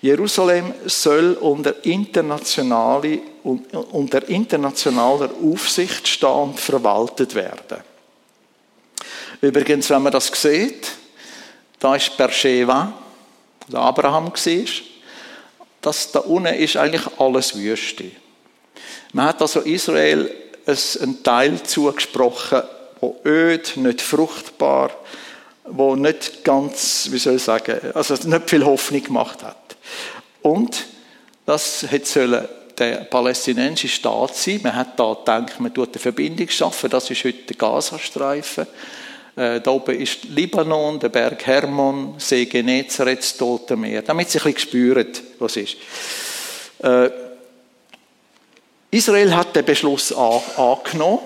[0.00, 7.78] Jerusalem soll unter, internationale, unter internationaler Aufsicht stehen und verwaltet werden.
[9.40, 10.90] Übrigens, wenn man das sieht,
[11.78, 12.92] da ist Beersheba,
[13.68, 14.64] wo Abraham war.
[15.80, 18.10] Das da unten ist eigentlich alles Wüste.
[19.14, 20.28] Man hat also Israel
[20.66, 22.62] einen Teil zugesprochen,
[23.00, 24.90] wo öd, nicht fruchtbar,
[25.64, 29.76] wo nicht ganz, wie soll ich sagen, also nicht viel Hoffnung gemacht hat.
[30.42, 30.86] Und
[31.46, 34.60] das hätte der palästinensische Staat sein.
[34.64, 36.90] Man hat da gedacht, man tut eine Verbindung schaffen.
[36.90, 38.66] Das ist heute der Gazastreifen.
[39.36, 44.02] Äh, da oben ist Libanon, der Berg Hermon, See Genezareth, das Tote Meer.
[44.02, 45.06] Damit sie ein bisschen spüren,
[45.38, 45.76] was ist.
[46.82, 47.10] Äh,
[48.94, 51.18] Israel hat den Beschluss angenommen,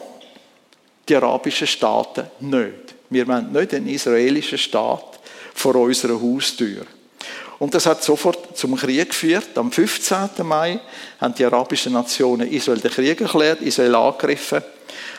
[1.07, 2.95] die arabischen Staaten nicht.
[3.11, 5.21] Wir wollen nicht einen israelischen Staat
[5.53, 6.87] vor unserer Haustür.
[7.59, 9.49] Und das hat sofort zum Krieg geführt.
[9.57, 10.31] Am 15.
[10.45, 10.81] Mai
[11.21, 14.63] haben die arabischen Nationen Israel den Krieg erklärt, Israel angegriffen.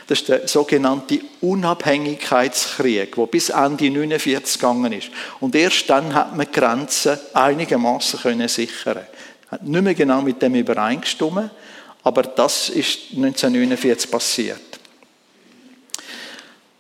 [0.08, 5.12] Das ist der sogenannte Unabhängigkeitskrieg, der bis Ende 1949 gegangen ist.
[5.40, 9.06] Und erst dann hat man die Grenzen einigermaßen können sichern.
[9.52, 11.52] Hat nicht mehr genau mit dem übereingestimmt,
[12.04, 14.62] aber das ist 1949 passiert.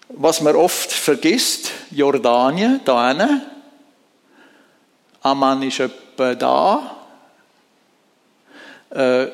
[0.10, 3.42] Was man oft vergisst, Jordanien, da hinten,
[5.22, 6.98] Amman ist etwa da,
[8.90, 9.28] äh,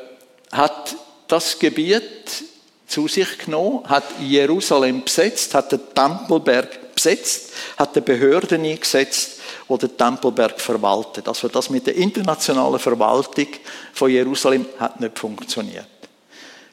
[0.52, 0.96] hat
[1.28, 2.44] das Gebiet
[2.88, 9.78] zu sich genommen, hat Jerusalem besetzt, hat den Tempelberg besetzt, hat die Behörden eingesetzt, die
[9.78, 11.28] den Tempelberg verwaltet.
[11.28, 13.48] Also das mit der internationalen Verwaltung
[13.94, 15.88] von Jerusalem hat nicht funktioniert.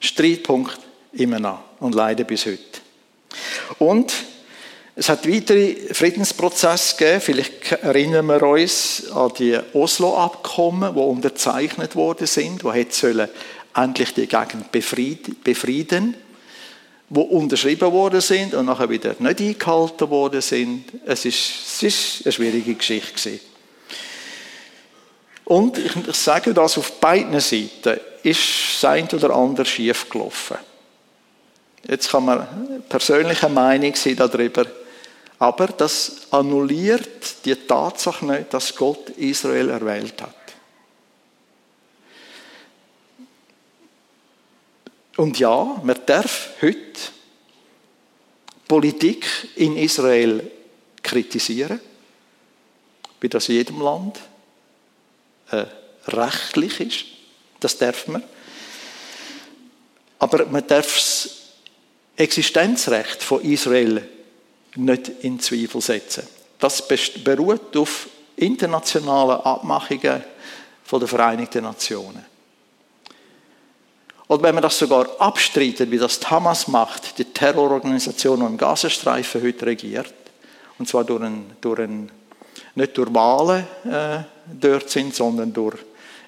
[0.00, 0.78] Streitpunkt
[1.12, 2.80] immer noch und leider bis heute.
[3.78, 4.12] Und
[4.94, 7.20] es hat weitere Friedensprozesse gegeben.
[7.20, 13.28] Vielleicht erinnern wir uns an die Oslo-Abkommen, die unterzeichnet worden sind, die sollen
[13.74, 16.14] endlich die Gegend befrieden,
[17.14, 20.84] die unterschrieben worden sind und nachher wieder nicht eingehalten worden sind.
[21.04, 23.40] Es ist, es ist eine schwierige Geschichte gewesen.
[25.44, 28.40] Und ich sage das auf beiden Seiten ist
[28.80, 30.56] das eine oder andere schief gelaufen.
[31.86, 32.46] Jetzt kann man
[32.88, 34.64] persönliche Meinung sein darüber.
[35.38, 40.41] Aber das annulliert die Tatsache nicht, dass Gott Israel erwählt hat.
[45.16, 47.00] Und ja, man darf heute
[48.66, 50.50] Politik in Israel
[51.02, 51.80] kritisieren,
[53.20, 54.18] wie das in jedem Land
[55.50, 55.66] äh,
[56.06, 57.04] rechtlich ist.
[57.60, 58.22] Das darf man.
[60.18, 61.30] Aber man darf das
[62.16, 64.08] Existenzrecht von Israel
[64.76, 66.26] nicht in Zweifel setzen.
[66.58, 66.86] Das
[67.22, 70.24] beruht auf internationalen Abmachungen
[70.90, 72.31] der Vereinigten Nationen.
[74.32, 79.42] Und wenn man das sogar abstreitet, wie das Hamas macht, die Terrororganisation, die im Gazastreifen
[79.42, 80.14] heute regiert,
[80.78, 82.10] und zwar durch ein, durch ein,
[82.74, 84.20] nicht durch Wahlen äh,
[84.58, 85.76] dort sind, sondern durch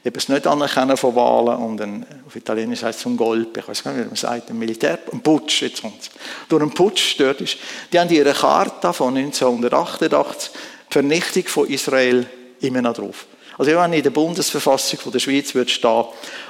[0.05, 3.69] eben das nicht anerkennen von Wahlen und ein, auf Italienisch heißt es ein Golpe, ich
[3.69, 6.11] weiß gar nicht, wie man sagt, ein Militär, ein Putsch, jetzt kommt's.
[6.51, 7.57] Durch einen Putsch dort ist,
[7.91, 12.27] die haben ihre Charta von 1988, die Vernichtung von Israel
[12.61, 13.25] immer noch drauf.
[13.57, 16.05] Also wenn in der Bundesverfassung von der Schweiz wird stehen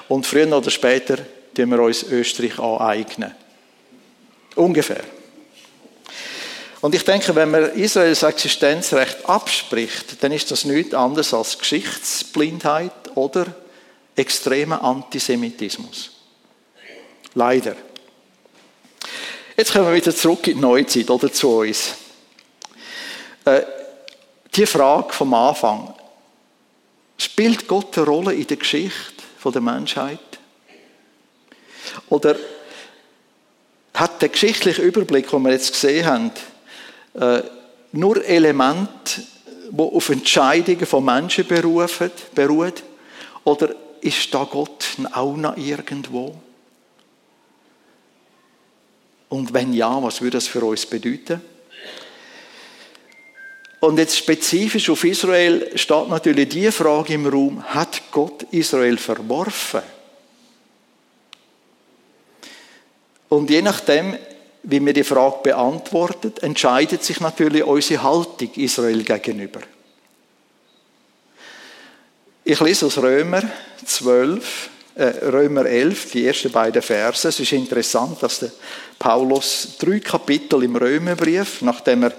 [0.09, 1.19] und früher oder später
[1.55, 3.35] tun wir uns Österreich aneignen.
[4.55, 5.05] Ungefähr.
[6.81, 12.93] Und ich denke, wenn man Israels Existenzrecht abspricht, dann ist das nichts anderes als Geschichtsblindheit
[13.15, 13.47] oder
[14.15, 16.11] extremer Antisemitismus.
[17.35, 17.75] Leider.
[19.57, 21.95] Jetzt kommen wir wieder zurück in die Neuzeit oder zu uns.
[23.45, 23.63] Äh,
[24.55, 25.95] die Frage vom Anfang.
[27.17, 30.34] Spielt Gott eine Rolle in der Geschichte der Menschheit?
[32.09, 32.37] Oder
[33.95, 36.31] hat der geschichtliche Überblick, den wir jetzt gesehen haben,
[37.15, 37.43] äh,
[37.93, 39.23] nur Elemente,
[39.71, 42.83] die auf Entscheidungen von Menschen berufen, beruht?
[43.45, 46.35] Oder ist da Gott auch noch irgendwo?
[49.29, 51.41] Und wenn ja, was würde das für uns bedeuten?
[53.81, 59.83] Und jetzt spezifisch auf Israel steht natürlich die Frage im Raum, hat Gott Israel verworfen?
[63.35, 64.17] Und je nachdem,
[64.63, 69.61] wie wir die Frage beantwortet, entscheidet sich natürlich unsere Haltung Israel gegenüber.
[72.45, 73.43] Ich lese aus Römer
[73.85, 77.27] 12, äh, Römer 11, die ersten beiden Verse.
[77.27, 78.53] Es ist interessant, dass der
[78.99, 82.13] Paulus drei Kapitel im Römerbrief, nachdem er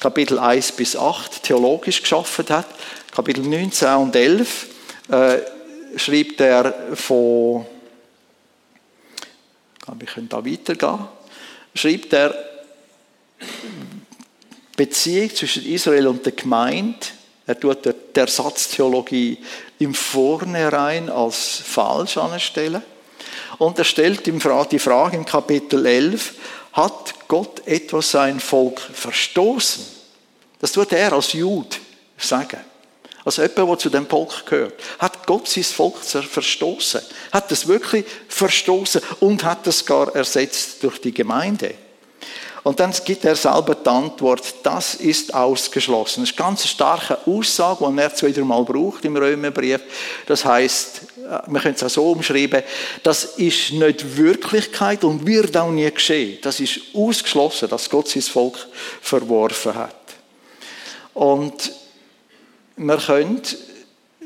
[0.00, 2.66] Kapitel 1 bis 8 theologisch geschaffen hat,
[3.14, 4.66] Kapitel 19 und 11,
[5.10, 5.38] äh,
[5.96, 7.66] schreibt er von,
[10.00, 11.08] ich könnte da weitergehen,
[11.74, 12.34] schreibt er
[14.76, 17.06] Beziehung zwischen Israel und der Gemeinde
[17.50, 19.36] er tut die Ersatztheologie
[19.80, 22.80] im Vornherein als falsch anstellen.
[23.58, 26.34] Und er stellt die Frage im Kapitel 11,
[26.74, 29.84] hat Gott etwas sein Volk verstoßen?
[30.60, 31.76] Das tut er als Jude
[32.16, 32.60] sagen.
[33.24, 34.74] Als jemand, der zu dem Volk gehört.
[34.98, 37.00] Hat Gott sein Volk verstoßen?
[37.32, 41.74] Hat es wirklich verstoßen und hat es gar ersetzt durch die Gemeinde?
[42.62, 46.22] Und dann gibt er selber die Antwort, das ist ausgeschlossen.
[46.22, 49.80] Das ist eine ganz starke Aussage, die er drei Mal braucht im Römerbrief.
[50.26, 51.00] Das heißt,
[51.46, 52.62] wir können es auch so umschreiben,
[53.02, 56.38] das ist nicht Wirklichkeit und wird auch nie geschehen.
[56.42, 58.58] Das ist ausgeschlossen, dass Gott sein Volk
[59.00, 59.94] verworfen hat.
[61.14, 61.72] Und
[62.82, 63.42] wir können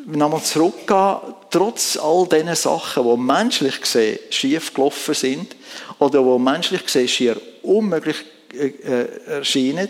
[0.06, 1.16] nochmal zurückgehen,
[1.50, 5.56] trotz all diesen Sachen, die menschlich gesehen schief gelaufen sind
[5.98, 8.16] oder die menschlich gesehen schier unmöglich
[8.52, 9.88] äh, äh, erscheinen,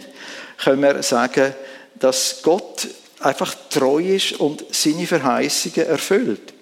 [0.57, 1.55] können wir sagen,
[1.97, 2.89] dass Gott
[3.21, 6.55] einfach treu ist und seine Verheißungen erfüllt.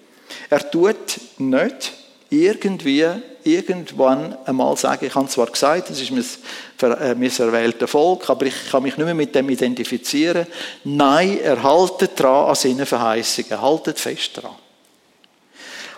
[0.49, 1.93] Er tut nicht
[2.29, 3.05] irgendwie
[3.45, 8.45] irgendwann einmal sagen, ich habe zwar gesagt, das ist mein, äh, mein erwähltes Volk, aber
[8.45, 10.47] ich kann mich nicht mehr mit dem identifizieren.
[10.83, 14.55] Nein, er haltet dran an seinen Verheißungen, haltet fest dran.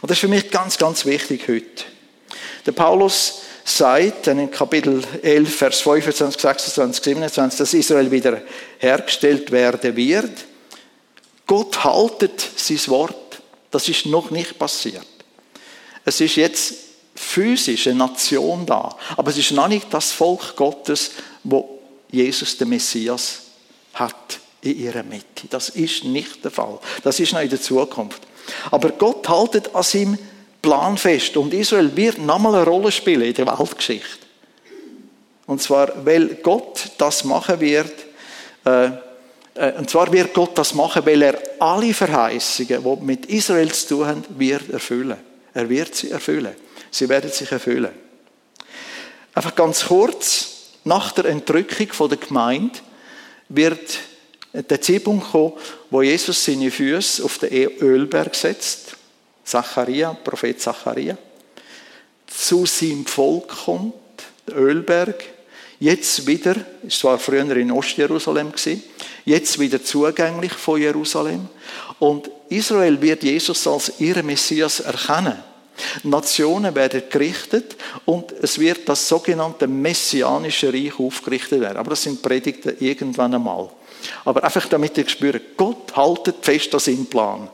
[0.02, 1.86] Und das ist für mich ganz, ganz wichtig heute.
[2.66, 8.42] Der Paulus sagt dann in Kapitel 11, Vers 25, 26, 27, dass Israel wieder
[8.78, 10.46] hergestellt werden wird.
[11.48, 13.42] Gott haltet sein Wort.
[13.72, 15.06] Das ist noch nicht passiert.
[16.06, 16.76] Es ist jetzt
[17.16, 21.12] physisch eine Nation da, aber es ist noch nicht das Volk Gottes,
[21.44, 21.80] wo
[22.12, 23.42] Jesus, der Messias,
[23.94, 25.48] hat in ihrer Mitte.
[25.50, 26.80] Das ist nicht der Fall.
[27.04, 28.22] Das ist noch in der Zukunft.
[28.72, 30.18] Aber Gott haltet an seinem
[30.62, 34.26] Plan fest und Israel wird nochmal eine Rolle spielen in der Weltgeschichte.
[35.46, 37.94] Und zwar, weil Gott das machen wird,
[38.66, 38.90] äh,
[39.56, 43.88] äh, und zwar wird Gott das machen, weil er alle Verheißungen, die mit Israel zu
[43.88, 45.18] tun haben, wird erfüllen.
[45.54, 46.56] Er wird sie erfüllen.
[46.96, 47.92] Sie werden sich erfüllen.
[49.34, 50.52] Einfach ganz kurz,
[50.86, 52.80] nach der Entrückung der Gemeinde
[53.50, 54.00] wird
[54.54, 55.52] der Zeitpunkt kommen,
[55.90, 58.96] wo Jesus seine Füße auf den Ölberg setzt,
[59.44, 61.18] Zacharia, Prophet Zacharia,
[62.28, 63.94] zu seinem Volk kommt,
[64.48, 65.22] der Ölberg,
[65.82, 66.56] jetzt wieder,
[66.88, 68.54] es war früher in Ostjerusalem
[69.26, 71.50] jetzt wieder zugänglich von Jerusalem
[72.00, 75.44] und Israel wird Jesus als ihren Messias erkennen.
[76.04, 81.78] Nationen werden gerichtet und es wird das sogenannte messianische Reich aufgerichtet werden.
[81.78, 83.70] Aber das sind Predigten irgendwann einmal.
[84.24, 87.50] Aber einfach damit ihr spürt, Gott haltet fest an seinen Plan.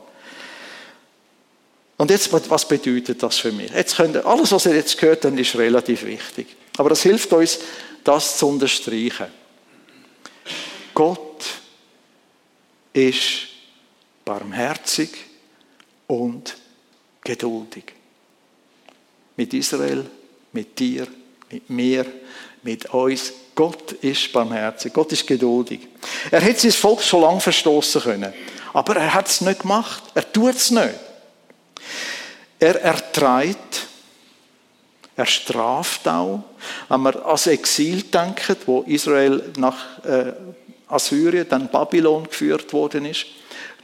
[1.96, 3.70] Und jetzt, was bedeutet das für mich?
[3.70, 6.48] Jetzt könnt ihr, alles, was ihr jetzt gehört habt, ist relativ wichtig.
[6.76, 7.60] Aber das hilft uns,
[8.02, 9.26] das zu unterstreichen.
[10.94, 11.44] Gott
[12.92, 13.46] ist
[14.24, 15.10] barmherzig
[16.06, 16.56] und
[17.22, 17.84] geduldig.
[19.36, 20.04] Mit Israel,
[20.52, 21.06] mit dir,
[21.50, 22.06] mit mir,
[22.62, 23.32] mit uns.
[23.54, 25.80] Gott ist barmherzig, Gott ist geduldig.
[26.30, 28.32] Er hätte sein Volk schon lange verstoßen können,
[28.72, 30.02] aber er hat es nicht gemacht.
[30.14, 30.94] Er tut es nicht.
[32.58, 33.88] Er erträgt,
[35.16, 36.44] er straft auch.
[36.88, 40.32] Wenn man ans Exil denkt, wo Israel nach äh,
[40.88, 43.26] Assyrien, dann Babylon geführt worden ist,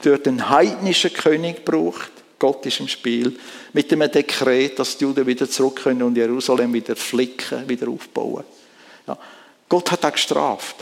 [0.02, 2.10] dort einen heidnischen König braucht.
[2.38, 3.38] Gott ist im Spiel.
[3.72, 8.44] Mit dem Dekret, dass die Juden wieder zurück können und Jerusalem wieder flicken, wieder aufbauen.
[9.06, 9.18] Ja.
[9.68, 10.76] Gott hat auch gestraft.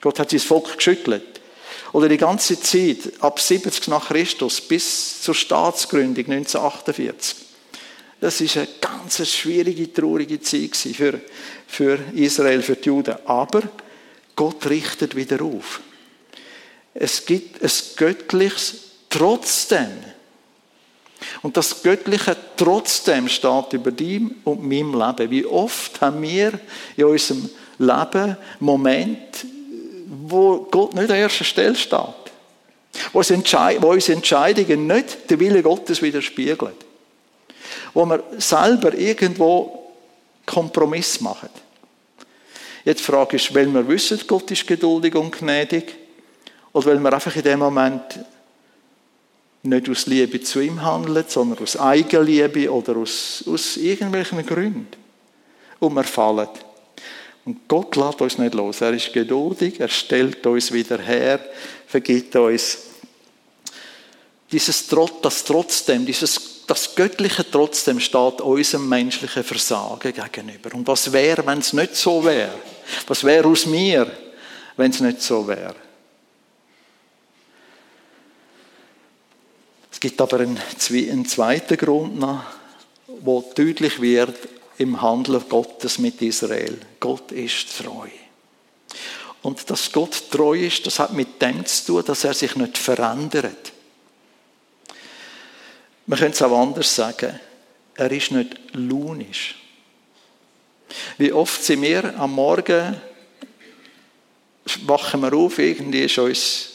[0.00, 1.40] Gott hat sein Volk geschüttelt.
[1.92, 7.36] Oder die ganze Zeit, ab 70 nach Christus bis zur Staatsgründung 1948.
[8.20, 11.20] Das ist eine ganz schwierige, traurige Zeit für,
[11.66, 13.16] für Israel, für die Juden.
[13.26, 13.62] Aber
[14.34, 15.80] Gott richtet wieder auf.
[16.94, 18.76] Es gibt ein göttliches
[19.10, 19.92] Trotzdem.
[21.42, 25.30] Und das Göttliche trotzdem steht über dem und meinem Leben.
[25.30, 26.58] Wie oft haben wir
[26.96, 29.46] in unserem Leben Momente,
[30.06, 31.98] wo Gott nicht an erster Stelle steht.
[33.12, 36.74] Wo unsere Entscheidungen nicht den Willen Gottes widerspiegeln.
[37.92, 39.92] Wo wir selber irgendwo
[40.46, 41.48] Kompromiss machen.
[42.84, 45.94] Jetzt die Frage ist, weil wir wissen, Gott ist geduldig und gnädig,
[46.72, 48.02] oder weil wir einfach in dem Moment
[49.64, 54.88] nicht aus Liebe zu ihm handeln, sondern aus Eigenliebe oder aus, aus irgendwelchen Gründen.
[55.78, 56.48] Und wir fallen.
[57.44, 58.80] Und Gott lässt uns nicht los.
[58.80, 61.40] Er ist geduldig, er stellt uns wieder her,
[61.86, 62.78] vergibt uns.
[64.50, 70.74] Dieses Trot, das trotzdem, dieses, das Göttliche trotzdem steht unserem menschlichen Versagen gegenüber.
[70.74, 72.54] Und was wäre, wenn es nicht so wäre?
[73.06, 74.10] Was wäre aus mir,
[74.76, 75.83] wenn es nicht so wäre?
[80.04, 82.44] Gibt aber einen, zweiten Grund noch,
[83.06, 84.36] wo deutlich wird,
[84.76, 86.76] im Handeln Gottes mit Israel.
[87.00, 88.08] Gott ist treu.
[89.40, 92.76] Und dass Gott treu ist, das hat mit dem zu tun, dass er sich nicht
[92.76, 93.72] verändert.
[96.04, 97.40] Man könnte es auch anders sagen.
[97.94, 99.54] Er ist nicht launisch.
[101.16, 103.00] Wie oft sind wir am Morgen,
[104.84, 106.73] wachen wir auf, irgendwie ist uns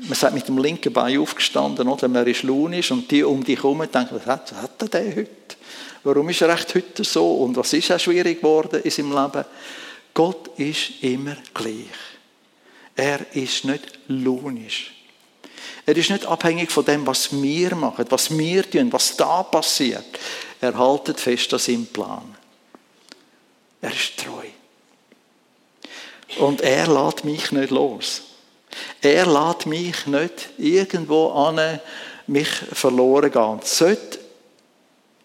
[0.00, 2.08] man sagt, mit dem linken Bein aufgestanden, oder?
[2.08, 5.56] Man ist launisch und die um dich herum denken, was hat, was hat der heute?
[6.04, 7.34] Warum ist er echt heute so?
[7.36, 9.44] Und was ist auch schwierig geworden in seinem Leben?
[10.14, 11.86] Gott ist immer gleich.
[12.94, 14.92] Er ist nicht launisch.
[15.86, 20.04] Er ist nicht abhängig von dem, was wir machen, was wir tun, was da passiert.
[20.60, 22.36] Er haltet fest an seinem Plan.
[23.80, 24.46] Er ist treu.
[26.38, 28.22] Und er lässt mich nicht los.
[29.00, 31.80] Er lässt mich nicht irgendwo an
[32.26, 33.60] mich verloren gehen.
[33.62, 34.18] Sollte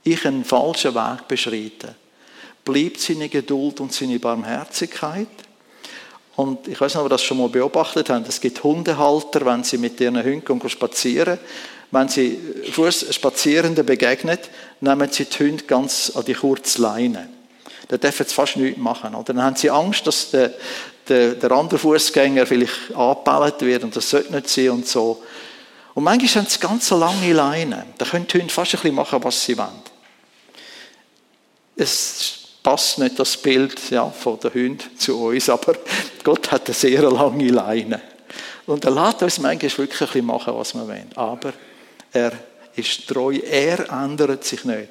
[0.03, 1.95] ich einen falschen Weg beschreiten,
[2.63, 5.27] bleibt seine Geduld und seine Barmherzigkeit.
[6.35, 8.27] Und ich weiß nicht, ob ihr das schon mal beobachtet habt.
[8.29, 11.39] Es gibt Hundehalter, wenn sie mit ihren Hunden spazieren,
[11.89, 12.37] wenn sie
[12.71, 14.49] Fuß Spazierenden begegnet,
[14.81, 17.29] nehmen sie die Hunde ganz an die kurze Leine.
[17.87, 19.15] Da dürfen sie fast nichts machen.
[19.15, 19.33] Oder?
[19.33, 20.53] Dann haben sie Angst, dass der,
[21.07, 25.23] der, der andere Fußgänger vielleicht angebellt wird und das sollte nicht sein und so.
[25.93, 27.85] Und manchmal haben sie ganz lange Leine.
[27.97, 29.81] Da können die Hunde fast ein bisschen machen, was sie wollen.
[31.75, 35.75] Es passt nicht das Bild ja, von der Hund zu uns, aber
[36.23, 38.01] Gott hat eine sehr lange Leine.
[38.65, 41.09] Und er lässt uns manchmal wirklich ein bisschen machen, was wir wollen.
[41.15, 41.53] Aber
[42.11, 42.33] er
[42.77, 44.89] ist treu, er ändert sich nicht.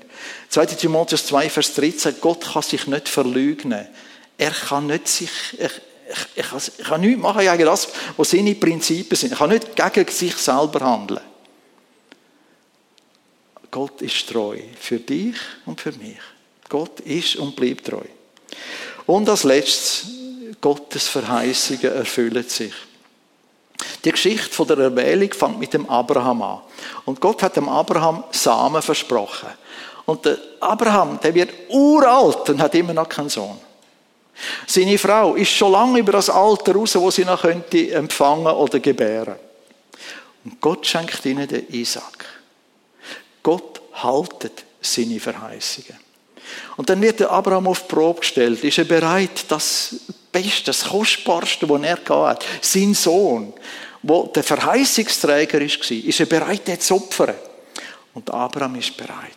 [0.51, 0.67] 2.
[0.67, 3.87] Timotheus 2, Vers 13, Gott kann sich nicht verleugnen.
[4.39, 5.71] Er kann nicht sich, er,
[6.35, 9.33] ich, kann, ich kann nichts machen gegen das, was seine Prinzipien sind.
[9.33, 11.21] Ich kann nicht gegen sich selber handeln.
[13.71, 16.19] Gott ist treu für dich und für mich.
[16.69, 18.05] Gott ist und bleibt treu.
[19.07, 20.07] Und als letztes,
[20.61, 22.73] Gottes Verheißungen erfüllen sich.
[24.05, 26.61] Die Geschichte von der Erwählung fängt mit dem Abraham an.
[27.05, 29.49] Und Gott hat dem Abraham Samen versprochen.
[30.07, 33.59] Und der Abraham, der wird uralt und hat immer noch keinen Sohn.
[34.67, 38.81] Seine Frau ist schon lange über das Alter raus, wo sie noch könnte empfangen oder
[38.81, 39.37] gebären.
[40.45, 42.25] Und Gott schenkt ihnen den Isaac.
[43.43, 45.99] Gott haltet seine Verheißungen.
[46.77, 48.63] Und dann wird der Abraham auf die Probe gestellt.
[48.63, 49.97] Ist er bereit, das
[50.33, 51.99] Beste, das Kostbarste, was er
[52.29, 53.53] hat, sein Sohn,
[54.03, 57.35] wo der Verheißungsträger ist, ist er bereit, den zu opfern?
[58.15, 59.33] Und Abraham ist bereit.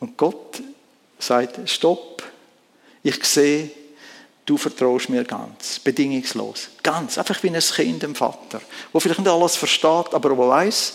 [0.00, 0.60] Und Gott
[1.18, 2.22] sagt, stopp,
[3.02, 3.70] ich sehe,
[4.44, 6.68] du vertraust mir ganz, bedingungslos.
[6.82, 8.60] Ganz, einfach wie ein Kind dem Vater,
[8.92, 10.94] wo vielleicht nicht alles versteht, aber wo weiß,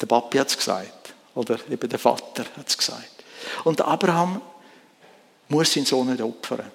[0.00, 1.14] der Papi hat es gesagt.
[1.34, 3.24] Oder eben der Vater hat es gesagt.
[3.64, 4.40] Und Abraham
[5.48, 6.70] muss seinen Sohn nicht opfern.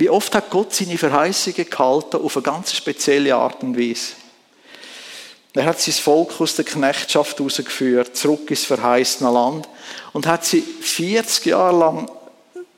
[0.00, 4.12] Wie oft hat Gott seine Verheißungen gehalten auf eine ganz spezielle Art und Weise.
[5.52, 9.68] Er hat sein Volk aus der Knechtschaft herausgeführt, zurück ins verheißene Land
[10.14, 12.10] und hat sie 40 Jahre lang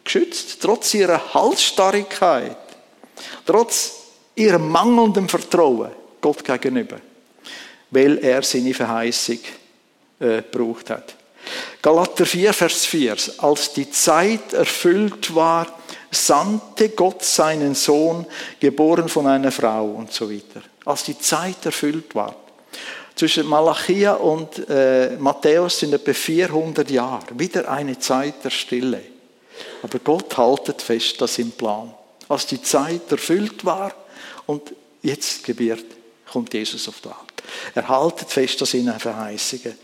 [0.03, 2.57] geschützt, trotz ihrer Halsstarrigkeit,
[3.47, 3.93] trotz
[4.35, 6.97] ihrem mangelnden Vertrauen Gott gegenüber,
[7.93, 9.39] weil er seine Verheißung
[10.19, 11.15] äh, gebraucht hat.
[11.83, 13.17] Galater 4, Vers 4.
[13.39, 15.82] Als die Zeit erfüllt war,
[16.13, 18.27] sandte Gott seinen Sohn,
[18.61, 20.63] geboren von einer Frau und so weiter.
[20.85, 22.37] Als die Zeit erfüllt war.
[23.15, 27.27] Zwischen Malachia und äh, Matthäus sind etwa 400 Jahre.
[27.39, 29.03] Wieder eine Zeit der Stille.
[29.83, 31.93] Aber Gott haltet fest an seinem Plan.
[32.29, 33.93] Als die Zeit erfüllt war
[34.47, 35.85] und jetzt gebiert,
[36.31, 37.17] kommt Jesus auf die Welt.
[37.75, 39.75] Er haltet fest an seinen Verheißungen.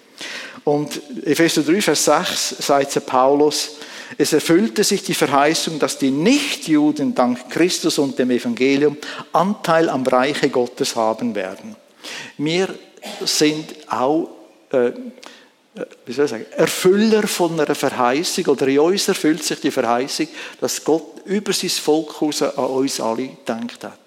[0.64, 3.76] Und Epheser 3, Vers 6 sagt Paulus,
[4.16, 8.96] es erfüllte sich die Verheißung, dass die Nichtjuden dank Christus und dem Evangelium
[9.32, 11.76] Anteil am Reiche Gottes haben werden.
[12.38, 12.74] Wir
[13.24, 14.30] sind auch
[14.70, 14.92] äh,
[16.06, 20.28] wie soll ich sagen, Erfüller von einer Verheißung oder in uns erfüllt sich die Verheißung,
[20.60, 23.98] dass Gott über sein Volk heraus an uns alle gedacht hat.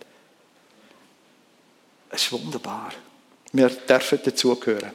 [2.09, 2.91] Es ist wunderbar.
[3.53, 4.91] Wir dürfen dazugehören.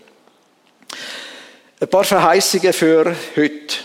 [1.80, 3.76] Ein paar Verheißungen für heute.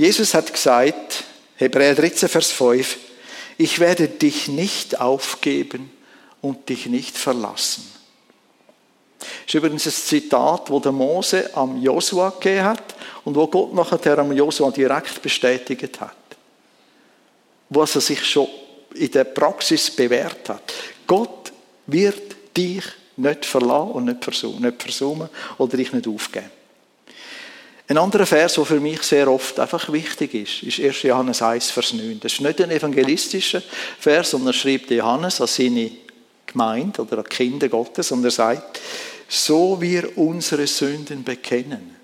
[0.00, 1.24] Jesus hat gesagt,
[1.56, 2.96] Hebräer 13, Vers 5,
[3.58, 5.90] ich werde dich nicht aufgeben
[6.40, 7.84] und dich nicht verlassen.
[9.18, 12.94] Das ist übrigens ein Zitat, wo der Mose am Josua gegeben hat
[13.26, 16.16] und wo Gott nachher am Josua direkt bestätigt hat.
[17.68, 18.48] Wo er sich schon
[18.94, 20.72] in der Praxis bewährt hat.
[21.06, 21.52] Gott
[21.86, 22.84] wird dich
[23.18, 25.28] nicht verlassen und nicht versuchen
[25.58, 26.50] oder dich nicht aufgeben.
[27.90, 31.02] Ein anderer Vers, der für mich sehr oft einfach wichtig ist, ist 1.
[31.02, 32.20] Johannes 1, Vers 9.
[32.20, 33.60] Das ist nicht ein evangelistischer
[33.98, 35.90] Vers, sondern schreibt Johannes an seine
[36.46, 38.78] Gemeinde oder an Kinder Gottes und er sagt,
[39.28, 41.96] so wir unsere Sünden bekennen,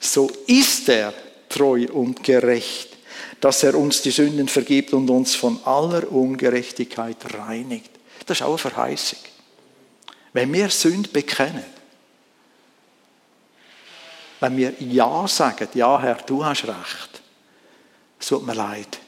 [0.00, 1.12] so ist er
[1.50, 2.96] treu und gerecht,
[3.42, 7.90] dass er uns die Sünden vergibt und uns von aller Ungerechtigkeit reinigt.
[8.24, 9.18] Das ist auch eine Verheißung.
[10.32, 11.73] Wenn wir Sünde bekennen,
[14.44, 17.22] wenn wir Ja sagen, ja Herr, du hast recht,
[18.20, 18.98] es tut mir leid,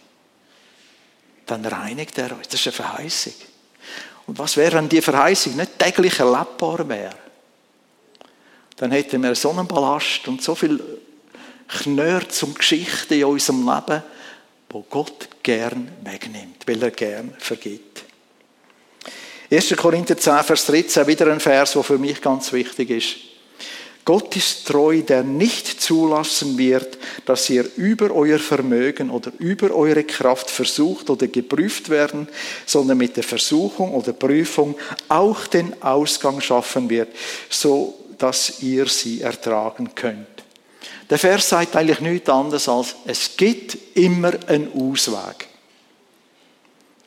[1.45, 2.49] dann reinigt er uns.
[2.49, 3.34] Das ist eine Verheißung.
[4.26, 7.14] Und was wäre, wenn die Verheißung nicht täglich erlebbar wäre?
[8.76, 10.82] Dann hätten wir so einen Ballast und so viel
[11.68, 14.03] Knörz und Geschichten in unserem Leben,
[14.70, 18.05] wo Gott gern wegnimmt, weil er gern vergibt.
[19.51, 19.76] 1.
[19.76, 23.26] Korinther 10, Vers 13, wieder ein Vers, der für mich ganz wichtig ist.
[24.07, 30.04] Gott ist treu, der nicht zulassen wird, dass ihr über euer Vermögen oder über eure
[30.04, 32.28] Kraft versucht oder geprüft werden,
[32.66, 34.76] sondern mit der Versuchung oder Prüfung
[35.09, 37.09] auch den Ausgang schaffen wird,
[37.50, 40.44] so dass ihr sie ertragen könnt.
[41.11, 45.48] Der Vers sagt eigentlich nichts anderes als, es gibt immer einen Ausweg.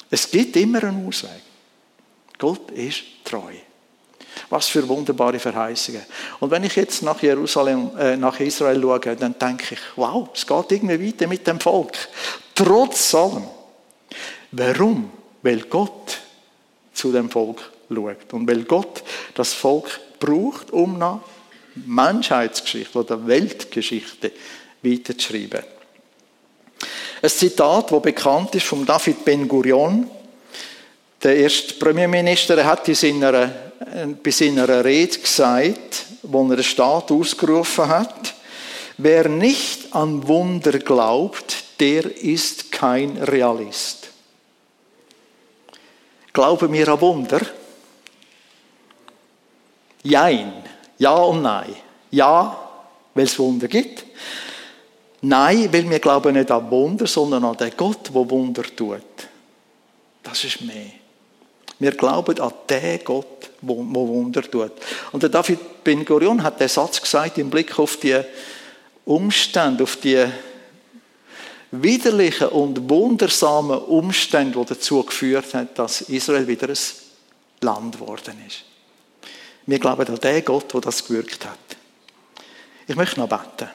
[0.09, 1.41] Es gibt immer einen Ausweg.
[2.37, 3.53] Gott ist treu.
[4.49, 6.01] Was für wunderbare Verheißungen.
[6.39, 10.45] Und wenn ich jetzt nach Jerusalem, äh, nach Israel schaue, dann denke ich, wow, es
[10.45, 11.93] geht irgendwie weiter mit dem Volk.
[12.55, 13.43] Trotz allem.
[14.51, 15.11] Warum?
[15.41, 16.19] Weil Gott
[16.93, 18.33] zu dem Volk schaut.
[18.33, 21.19] Und weil Gott das Volk braucht, um nach
[21.85, 24.31] Menschheitsgeschichte oder Weltgeschichte
[24.81, 25.63] weiterzuschreiben.
[27.21, 30.09] Ein Zitat, das bekannt ist von David Ben Gurion.
[31.21, 33.69] Der erste Premierminister hat in seiner
[34.21, 38.35] bei seiner Rede gesagt, wo er den Staat ausgerufen hat,
[38.97, 44.09] wer nicht an Wunder glaubt, der ist kein Realist.
[46.33, 47.41] Glauben wir an Wunder?
[50.03, 50.63] Jein.
[50.97, 51.75] Ja und nein.
[52.11, 52.69] Ja,
[53.13, 54.05] weil es Wunder gibt.
[55.21, 59.01] Nein, weil wir glauben nicht an Wunder, sondern an den Gott, der Wunder tut.
[60.23, 60.98] Das ist mehr.
[61.79, 64.71] Wir glauben an den Gott, der Wunder tut.
[65.13, 68.19] Und der David Ben Gurion hat den Satz gesagt im Blick auf die
[69.05, 70.25] Umstände, auf die
[71.71, 76.77] widerlichen und wundersamen Umstände, die dazu geführt haben, dass Israel wieder ein
[77.61, 78.63] Land geworden ist.
[79.65, 81.57] Wir glauben an den Gott, der das gewirkt hat.
[82.87, 83.69] Ich möchte noch beten.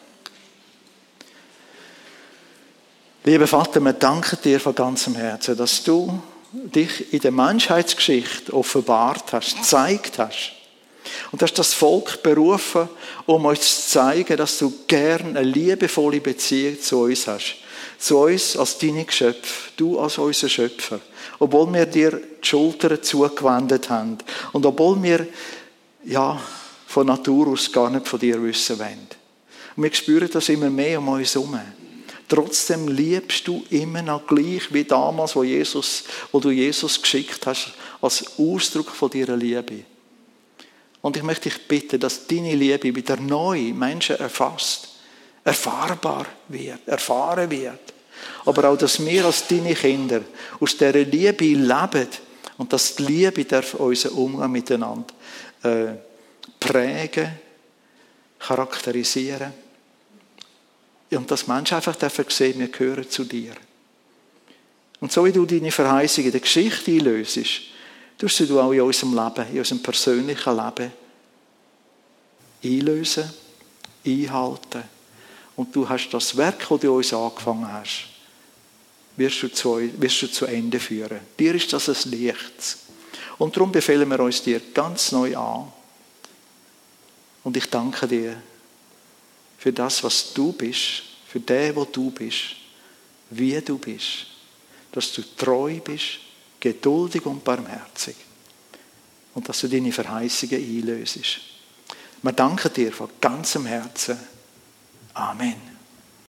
[3.23, 6.21] Lieber Vater, wir danken dir von ganzem Herzen, dass du
[6.55, 10.53] dich in der Menschheitsgeschichte offenbart hast, gezeigt hast.
[11.33, 12.89] Und hast das Volk berufen,
[13.27, 17.57] um uns zu zeigen, dass du gern eine liebevolle Beziehung zu uns hast.
[17.99, 21.01] Zu uns als deine Geschöpfe, du als unser Schöpfer.
[21.39, 24.19] Obwohl wir dir die Schultern zugewendet haben.
[24.53, 25.27] Und obwohl wir,
[26.05, 26.41] ja,
[26.87, 29.09] von Natur aus gar nicht von dir wissen wollen.
[29.77, 31.59] Und wir spüren das immer mehr um uns herum.
[32.29, 37.73] Trotzdem liebst du immer noch gleich wie damals, wo, Jesus, wo du Jesus geschickt hast,
[38.01, 39.85] als Ausdruck von deiner Liebe.
[41.03, 44.89] Und ich möchte dich bitten, dass deine Liebe wieder neu Menschen erfasst,
[45.45, 47.93] erfahrbar wird, erfahren wird.
[48.47, 50.23] Aber auch, dass wir als deine Kinder
[50.61, 52.09] aus dieser Liebe leben
[52.57, 55.13] und dass die Liebe darf unseren Umgang miteinander
[55.63, 55.93] äh,
[56.59, 57.39] prägen,
[58.39, 59.64] charakterisieren
[61.11, 63.55] und dass Menschen einfach dürfen sehen, wir gehören zu dir.
[65.01, 67.39] Und so wie du deine Verheißung in der Geschichte einlöst,
[68.19, 70.93] tust du auch in unserem Leben, in unserem persönlichen Leben
[72.63, 73.31] einlösen,
[74.07, 74.83] einhalten.
[75.57, 78.07] Und du hast das Werk, das du uns angefangen hast,
[79.17, 81.21] wirst du zu, wirst du zu Ende führen.
[81.39, 82.79] Dir ist das ein Licht.
[83.39, 85.71] Und darum befehlen wir uns dir ganz neu an.
[87.45, 88.37] Und ich danke dir
[89.65, 92.55] für das, was du bist, für den, wo du bist,
[93.31, 94.27] wie du bist,
[94.93, 96.19] dass du treu bist,
[96.61, 98.15] geduldig und barmherzig
[99.33, 101.41] und dass du deine Verheißungen einlöst.
[102.21, 104.19] Wir danken dir von ganzem Herzen.
[105.15, 105.74] Amen.